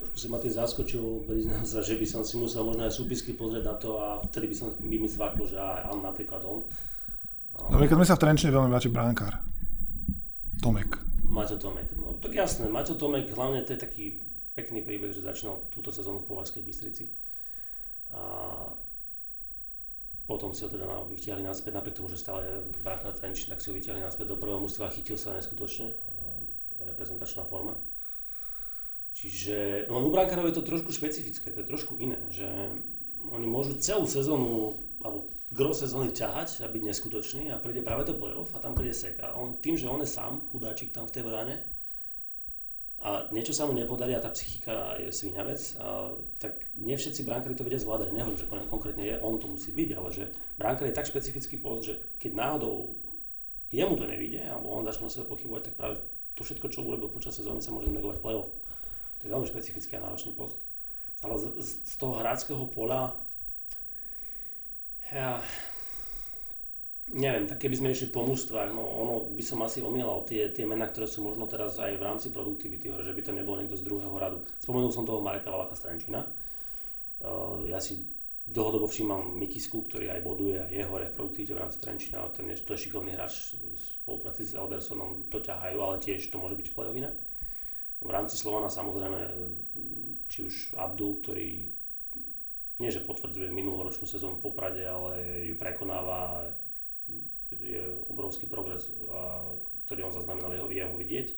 [0.00, 3.36] Trošku si ma tým zaskočil, priznám sa, že by som si musel možno aj súpisky
[3.36, 6.64] pozrieť na to a vtedy by som by mi svaklo, že aj on napríklad on.
[7.68, 9.44] Napríklad mi sa v Trenčine veľmi páči bránkár.
[10.64, 10.96] Tomek.
[11.30, 14.04] Maťo Tomek, no tak jasné, Maťo Tomek, hlavne to je taký
[14.60, 17.08] pekný príbeh, že začínal túto sezónu v Považskej Bystrici.
[18.12, 18.76] A
[20.28, 22.54] potom si ho teda vyťahli naspäť, napriek tomu, že stále je
[22.84, 25.90] Bránkar Trenčín, tak si ho vyťahli naspäť do prvého mužstva a chytil sa neskutočne.
[26.80, 27.74] Reprezentačná forma.
[29.10, 32.46] Čiže, no u Brankárov je to trošku špecifické, to je trošku iné, že
[33.34, 38.14] oni môžu celú sezónu, alebo gro sezóny ťahať a byť neskutočný a príde práve to
[38.14, 39.18] playoff a tam príde sek.
[39.34, 41.58] On, tým, že on je sám, chudáčik tam v tej bráne,
[43.00, 47.56] a niečo sa mu nepodarí a tá psychika je sviňavec, a, tak nie všetci brankári
[47.56, 48.12] to vedia zvládať.
[48.12, 50.28] Nehovorím, že konkrétne je, on to musí byť, ale že
[50.60, 52.94] brankár je tak špecifický post, že keď náhodou
[53.72, 55.94] jemu to nevíde, alebo on začne o sebe pochybovať, tak práve
[56.34, 58.50] to všetko, čo urobil počas sezóny, sa môže negovať v play-off.
[59.20, 60.56] To je veľmi špecifický a náročný post.
[61.20, 63.12] Ale z, z toho hráckého pola
[65.12, 65.42] ja,
[67.10, 70.62] Neviem, tak keby sme išli po mužstvách, no ono by som asi omielal tie, tie
[70.62, 73.82] mená, ktoré sú možno teraz aj v rámci produktivity, že by to nebol niekto z
[73.82, 74.46] druhého radu.
[74.62, 76.22] Spomenul som toho Mareka Valacha Strančina.
[77.18, 77.98] Uh, ja si
[78.46, 82.46] dlhodobo všímam Mikisku, ktorý aj boduje je hore v produktivite v rámci Trenčina, ale ten
[82.50, 86.58] je, to je šikovný hráč v spolupráci s Eldersonom, to ťahajú, ale tiež to môže
[86.58, 86.90] byť v play
[88.00, 89.18] V rámci Slovana samozrejme,
[90.26, 91.48] či už Abdul, ktorý
[92.80, 96.48] nie že potvrdzuje minuloročnú sezónu v Poprade, ale ju prekonáva
[97.58, 98.86] je obrovský progres,
[99.88, 101.28] ktorý on zaznamenal, jeho, jeho vidieť,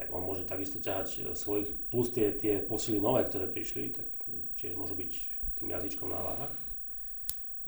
[0.00, 4.08] tak on môže takisto ťahať svojich, plus tie, tie posily nové, ktoré prišli, tak
[4.56, 5.12] tiež môžu byť
[5.60, 6.54] tým jazyčkom na váhach.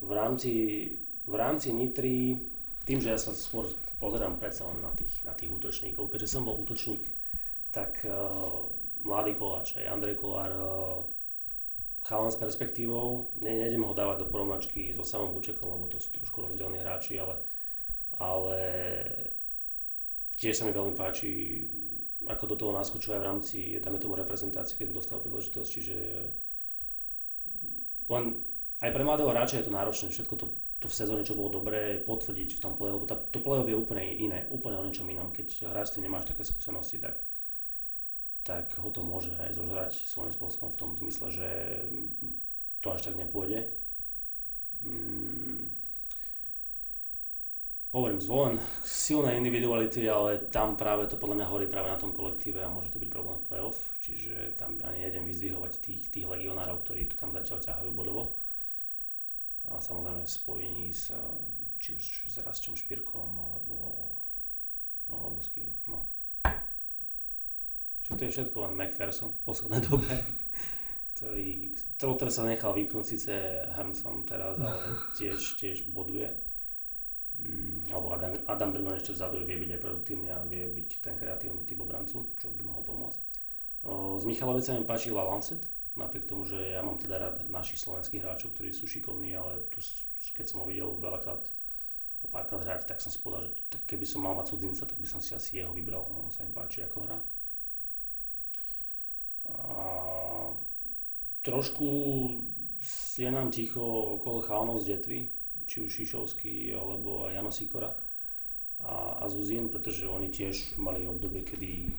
[0.01, 0.53] V rámci,
[1.29, 2.41] v rámci Nitry,
[2.89, 3.69] tým, že ja sa skôr
[4.01, 7.05] pozerám predsa len na tých, na tých útočníkov, keďže som bol útočník,
[7.71, 8.65] tak uh,
[9.05, 11.05] mladý koláč, aj Andrej Kolár, uh,
[12.03, 16.11] chalan s perspektívou, ne, nejdem ho dávať do porovnačky so samom Bučekom, lebo to sú
[16.11, 17.39] trošku rozdielni hráči, ale,
[18.19, 18.59] ale
[20.35, 21.63] tiež sa mi veľmi páči,
[22.27, 25.97] ako do toho naskočuje aj v rámci, dáme tomu reprezentácie, keď dostal príležitosť, čiže
[28.11, 28.25] len
[28.83, 30.47] aj pre mladého hráča je to náročné, všetko to,
[30.83, 34.03] to v sezóne, čo bolo dobré, potvrdiť v tom play lebo to play je úplne
[34.03, 37.15] iné, úplne o niečom inom, keď hráč s tým nemáš také skúsenosti, tak
[38.43, 41.49] tak ho to môže aj zožrať svojím spôsobom v tom zmysle, že
[42.83, 43.71] to až tak nepôjde.
[44.83, 45.71] Hmm.
[47.93, 52.65] Hovorím, zvolen silné individuality, ale tam práve to podľa mňa horí práve na tom kolektíve
[52.65, 56.81] a môže to byť problém v playoff, čiže tam ani nejdem vyzdvihovať tých, tých legionárov,
[56.83, 58.33] ktorí tu tam zatiaľ ťahajú bodovo.
[59.69, 61.13] A samozrejme spojení s,
[61.79, 64.09] či už s Rastom Špirkom alebo,
[65.13, 65.69] alebo s kým.
[65.87, 66.03] No.
[68.03, 70.11] Čo to je všetko len McPherson v poslednej dobe,
[71.15, 73.33] ktorý, ktorý sa nechal vypnúť síce
[73.79, 74.83] Hamson teraz, ale
[75.19, 76.31] tiež, tiež boduje.
[77.43, 81.15] Mm, alebo Adam, Adam Drgon ešte vzadu vie byť aj produktívny a vie byť ten
[81.19, 83.19] kreatívny typ obrancu, čo by mohol pomôcť.
[83.83, 85.59] O, z Michalovice mi páči La Lancet,
[85.99, 89.83] napriek tomu, že ja mám teda rád našich slovenských hráčov, ktorí sú šikovní, ale tu,
[90.33, 91.43] keď som ho videl veľakrát
[92.23, 95.09] o párkrát hrať, tak som si povedal, že keby som mal mať cudzinca, tak by
[95.11, 97.19] som si asi jeho vybral, on sa mi páči ako hra.
[99.49, 100.53] A
[101.43, 101.89] trošku
[103.19, 103.83] je nám ticho
[104.19, 105.19] okolo chalanov z Detvy,
[105.67, 107.95] či už Šišovský alebo Jano Sikora
[108.83, 111.91] a, a Zuzín, pretože oni tiež mali obdobie, kedy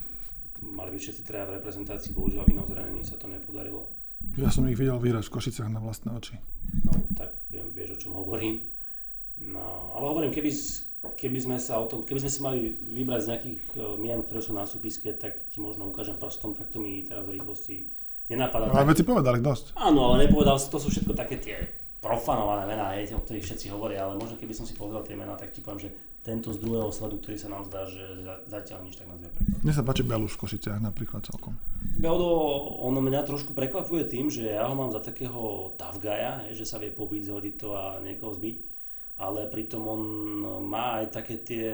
[0.64, 3.88] mali byť všetci traja v reprezentácii, bohužiaľ v inom zranení sa to nepodarilo.
[4.40, 6.36] Ja som ich videl vyhrať v Košicách na vlastné oči.
[6.88, 8.64] No, tak viem, vieš, o čom hovorím.
[9.44, 10.50] No, ale hovorím, keby,
[11.12, 14.40] keby sme sa o tom, keby sme si mali vybrať z nejakých uh, mien, ktoré
[14.40, 17.92] sú na súpiske, tak ti možno ukážem prstom, tak to mi teraz v rýchlosti
[18.32, 18.72] nenapadá.
[18.72, 19.76] No, ale veci povedali dosť.
[19.76, 21.60] Áno, ale nepovedal to sú všetko také tie
[22.00, 25.56] profanované mená, o ktorých všetci hovoria, ale možno keby som si pozrel tie mená, tak
[25.56, 25.92] ti poviem, že
[26.24, 28.00] tento z druhého sledu, ktorý sa nám zdá, že
[28.48, 29.60] zatiaľ nič tak nás neprekvapuje.
[29.60, 31.60] Mne sa páči Beluš v Košiciach napríklad celkom.
[32.00, 32.28] Beldo,
[32.80, 36.80] on mňa trošku prekvapuje tým, že ja ho mám za takého tough guya, že sa
[36.80, 38.73] vie pobiť, zhodiť to a niekoho zbiť
[39.18, 40.02] ale pritom on
[40.66, 41.68] má aj také tie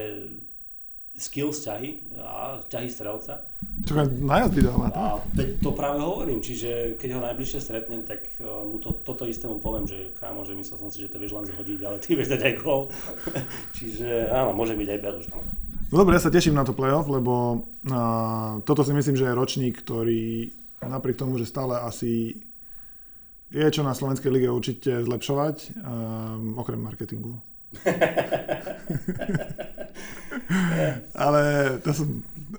[1.19, 3.43] skills ťahy a ťahy strelca.
[3.83, 5.19] Čo je dáva, A
[5.59, 9.59] to práve hovorím, čiže keď ho najbližšie stretnem, tak e, mu to, toto isté mu
[9.59, 12.31] poviem, že kámo, že myslel som si, že to vieš len zhodiť, ale ty vieš
[12.31, 12.87] dať aj gol.
[13.77, 15.27] čiže áno, môže byť aj Beluš.
[15.89, 19.39] No dobre, ja sa teším na to playoff, lebo uh, toto si myslím, že je
[19.39, 20.53] ročník, ktorý
[20.85, 22.39] napriek tomu, že stále asi
[23.49, 27.33] je čo na Slovenskej lige určite zlepšovať, um, okrem marketingu.
[31.23, 31.41] ale
[31.85, 32.09] to som,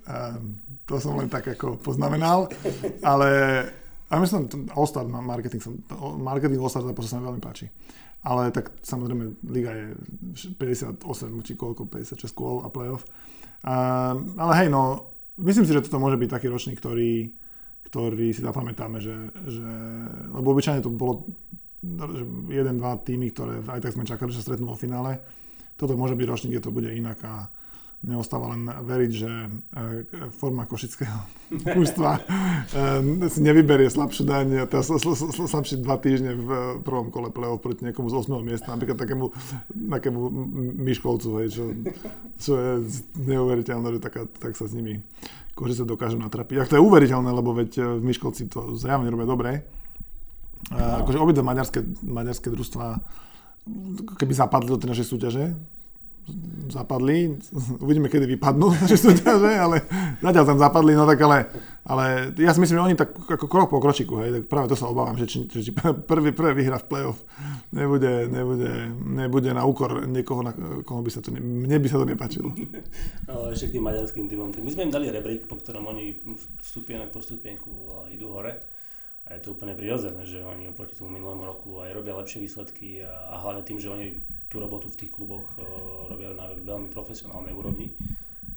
[0.07, 0.43] um,
[0.87, 2.51] to som len tak ako poznamenal.
[3.03, 3.31] Ale
[4.11, 5.79] a myslím, All-Star marketing, som,
[6.19, 7.71] marketing All-Star sa mi veľmi páči.
[8.27, 9.95] Ale tak samozrejme Liga je
[10.59, 10.99] 58
[11.47, 13.07] či koľko, 56 kôl a playoff.
[13.63, 17.31] Um, ale hej, no, myslím si, že toto môže byť taký ročník, ktorý
[17.87, 19.17] ktorý si zapamätáme, že,
[19.49, 19.69] že
[20.31, 21.29] lebo obyčajne to bolo
[21.81, 22.21] že
[22.53, 25.17] jeden, dva týmy, ktoré aj tak sme čakali, že stretnú vo finále.
[25.81, 27.49] Toto môže byť ročník, kde to bude inak a
[28.01, 29.49] Mne ostáva len veriť, že e,
[30.33, 31.21] forma košického
[31.79, 32.21] mužstva e,
[33.29, 34.81] si nevyberie slabšiu daň, teda
[35.45, 38.41] slabšie dva týždne v prvom kole play-off proti niekomu z 8.
[38.41, 39.37] miesta, napríklad takému,
[39.77, 40.21] takému
[40.81, 41.63] Myškolcu, hej, čo,
[42.41, 42.73] čo je
[43.21, 45.05] neuveriteľné, že tak, tak sa s nimi
[45.53, 46.57] Košice dokážu natrapiť.
[46.57, 49.51] Ak to je uveriteľné, lebo veď v Myškolci to zjavne robia dobre.
[50.73, 51.05] No.
[51.05, 52.97] Akože obidve maďarské, maďarské družstva
[54.17, 55.45] keby zapadli do tej našej súťaže,
[56.71, 57.35] zapadli.
[57.83, 59.83] Uvidíme, kedy vypadnú naše súťaže, ale
[60.23, 61.39] zatiaľ tam zapadli, no tak ale,
[61.83, 62.05] ale
[62.39, 64.87] ja si myslím, že oni tak ako krok po kročiku, hej, tak práve to sa
[64.87, 65.75] obávam, že či, či
[66.11, 67.19] prvý, prvý vyhra v play-off
[67.75, 70.55] nebude, nebude, nebude na úkor niekoho, na
[70.87, 72.55] koho by sa to, ne, mne by sa to nepačilo.
[73.27, 76.23] No, ešte k tým maďarským týmom, my sme im dali rebrík, po ktorom oni
[76.63, 77.71] stupienok po stupienku
[78.15, 78.63] idú hore
[79.27, 83.07] a je to úplne prirodzené, že oni oproti tomu minulému roku aj robia lepšie výsledky
[83.07, 84.19] a, a hlavne tým, že oni
[84.51, 87.95] tú robotu v tých kluboch uh, robia na veľmi profesionálnej úrovni,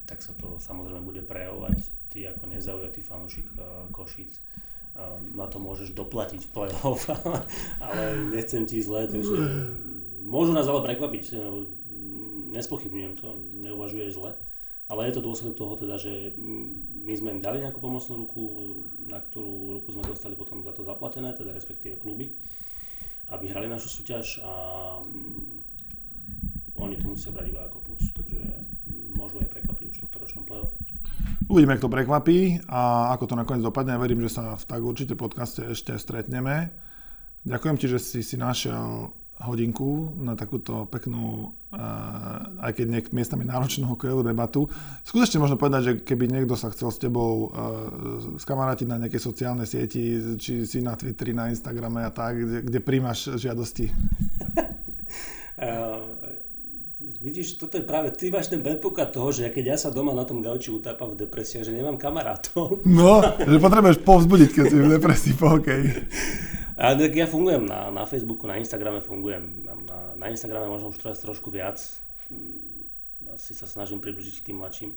[0.09, 2.09] tak sa to samozrejme bude prejavovať.
[2.09, 7.07] Ty ako nezaujatý fanúšik uh, Košic uh, na to môžeš doplatiť v play-off,
[7.85, 8.01] ale
[8.33, 9.37] nechcem ti zle, takže
[10.25, 11.37] môžu nás ale prekvapiť.
[12.53, 13.27] Nespochybňujem to,
[13.61, 14.33] neuvažuješ zle
[14.91, 16.35] ale je to dôsledok toho teda, že
[17.03, 18.41] my sme im dali nejakú pomocnú ruku,
[19.07, 22.35] na ktorú ruku sme dostali potom za to zaplatené, teda respektíve kluby,
[23.31, 24.53] aby hrali našu súťaž a
[26.77, 28.39] oni to musia brať iba ako plus, takže
[29.13, 30.73] môžu aj prekvapiť už tohto ročnom playoff.
[31.47, 33.99] Uvidíme, ak to prekvapí a ako to nakoniec dopadne.
[33.99, 36.73] Verím, že sa v tak určite podcaste ešte stretneme.
[37.43, 39.11] Ďakujem ti, že si si našiel
[39.43, 44.69] hodinku na takúto peknú, uh, aj keď niek miestami náročnú hokejovú debatu.
[45.03, 49.67] Skutočne možno povedať, že keby niekto sa chcel s tebou uh, skamarátiť na nejakej sociálnej
[49.67, 53.91] sieti, či si na Twitteri, na Instagrame a tak, kde, kde príjmaš žiadosti?
[55.59, 56.02] uh,
[57.23, 60.27] vidíš, toto je práve, ty máš ten predpoklad toho, že keď ja sa doma na
[60.27, 62.83] tom gauči utápam v depresiách, že nemám kamarátov.
[62.83, 66.03] No, že potrebuješ povzbudiť, keď si v depresii po hokeji.
[66.75, 69.63] A tak ja fungujem na, na Facebooku, na Instagrame fungujem.
[69.63, 69.73] Na,
[70.19, 71.79] na Instagrame možno už teraz trošku viac.
[72.27, 74.91] Mm, asi sa snažím približiť k tým mladším.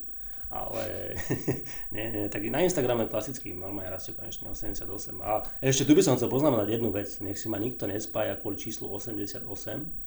[0.51, 1.15] Ale
[1.95, 4.89] nie, nie, tak na Instagrame klasicky, normálne rastie konečne 88.
[5.23, 7.13] A ešte tu by som chcel poznamenať jednu vec.
[7.23, 10.06] Nech si ma nikto nespája kvôli číslu 88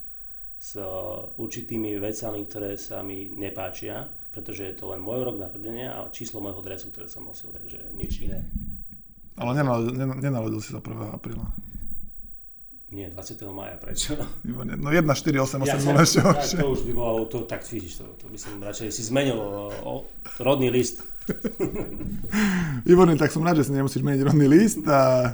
[0.60, 0.76] s
[1.40, 6.44] určitými vecami, ktoré sa mi nepáčia, pretože je to len môj rok narodenia a číslo
[6.44, 8.44] môjho dresu, ktoré som nosil, takže nič iné.
[9.40, 9.56] Ale
[10.20, 11.16] nenarodil, si sa 1.
[11.16, 11.48] apríla.
[12.90, 13.40] Nie, 20.
[13.54, 14.18] maja, prečo?
[14.44, 16.58] No 1, 4, 8, 8 ja, bolo ešte horšie.
[16.58, 19.70] To už by bolo, to, tak vidíš, to, to by som radšej si zmenil o,
[19.86, 19.94] o
[20.42, 21.06] rodný list.
[22.90, 25.32] Výborne, tak som rád, že si nemusíš meniť rodný list a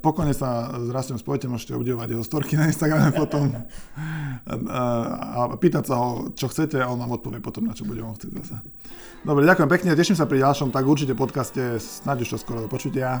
[0.00, 3.50] pokojne sa s Rastom spojite, môžete obdivovať jeho storky na Instagrame potom
[4.70, 8.14] a, pýtať sa ho, čo chcete a on vám odpovie potom, na čo bude on
[8.14, 8.56] chcieť zase.
[9.22, 12.68] Dobre, ďakujem pekne, teším sa pri ďalšom, tak určite podcaste, snáď už to skoro do
[12.70, 13.20] počutia.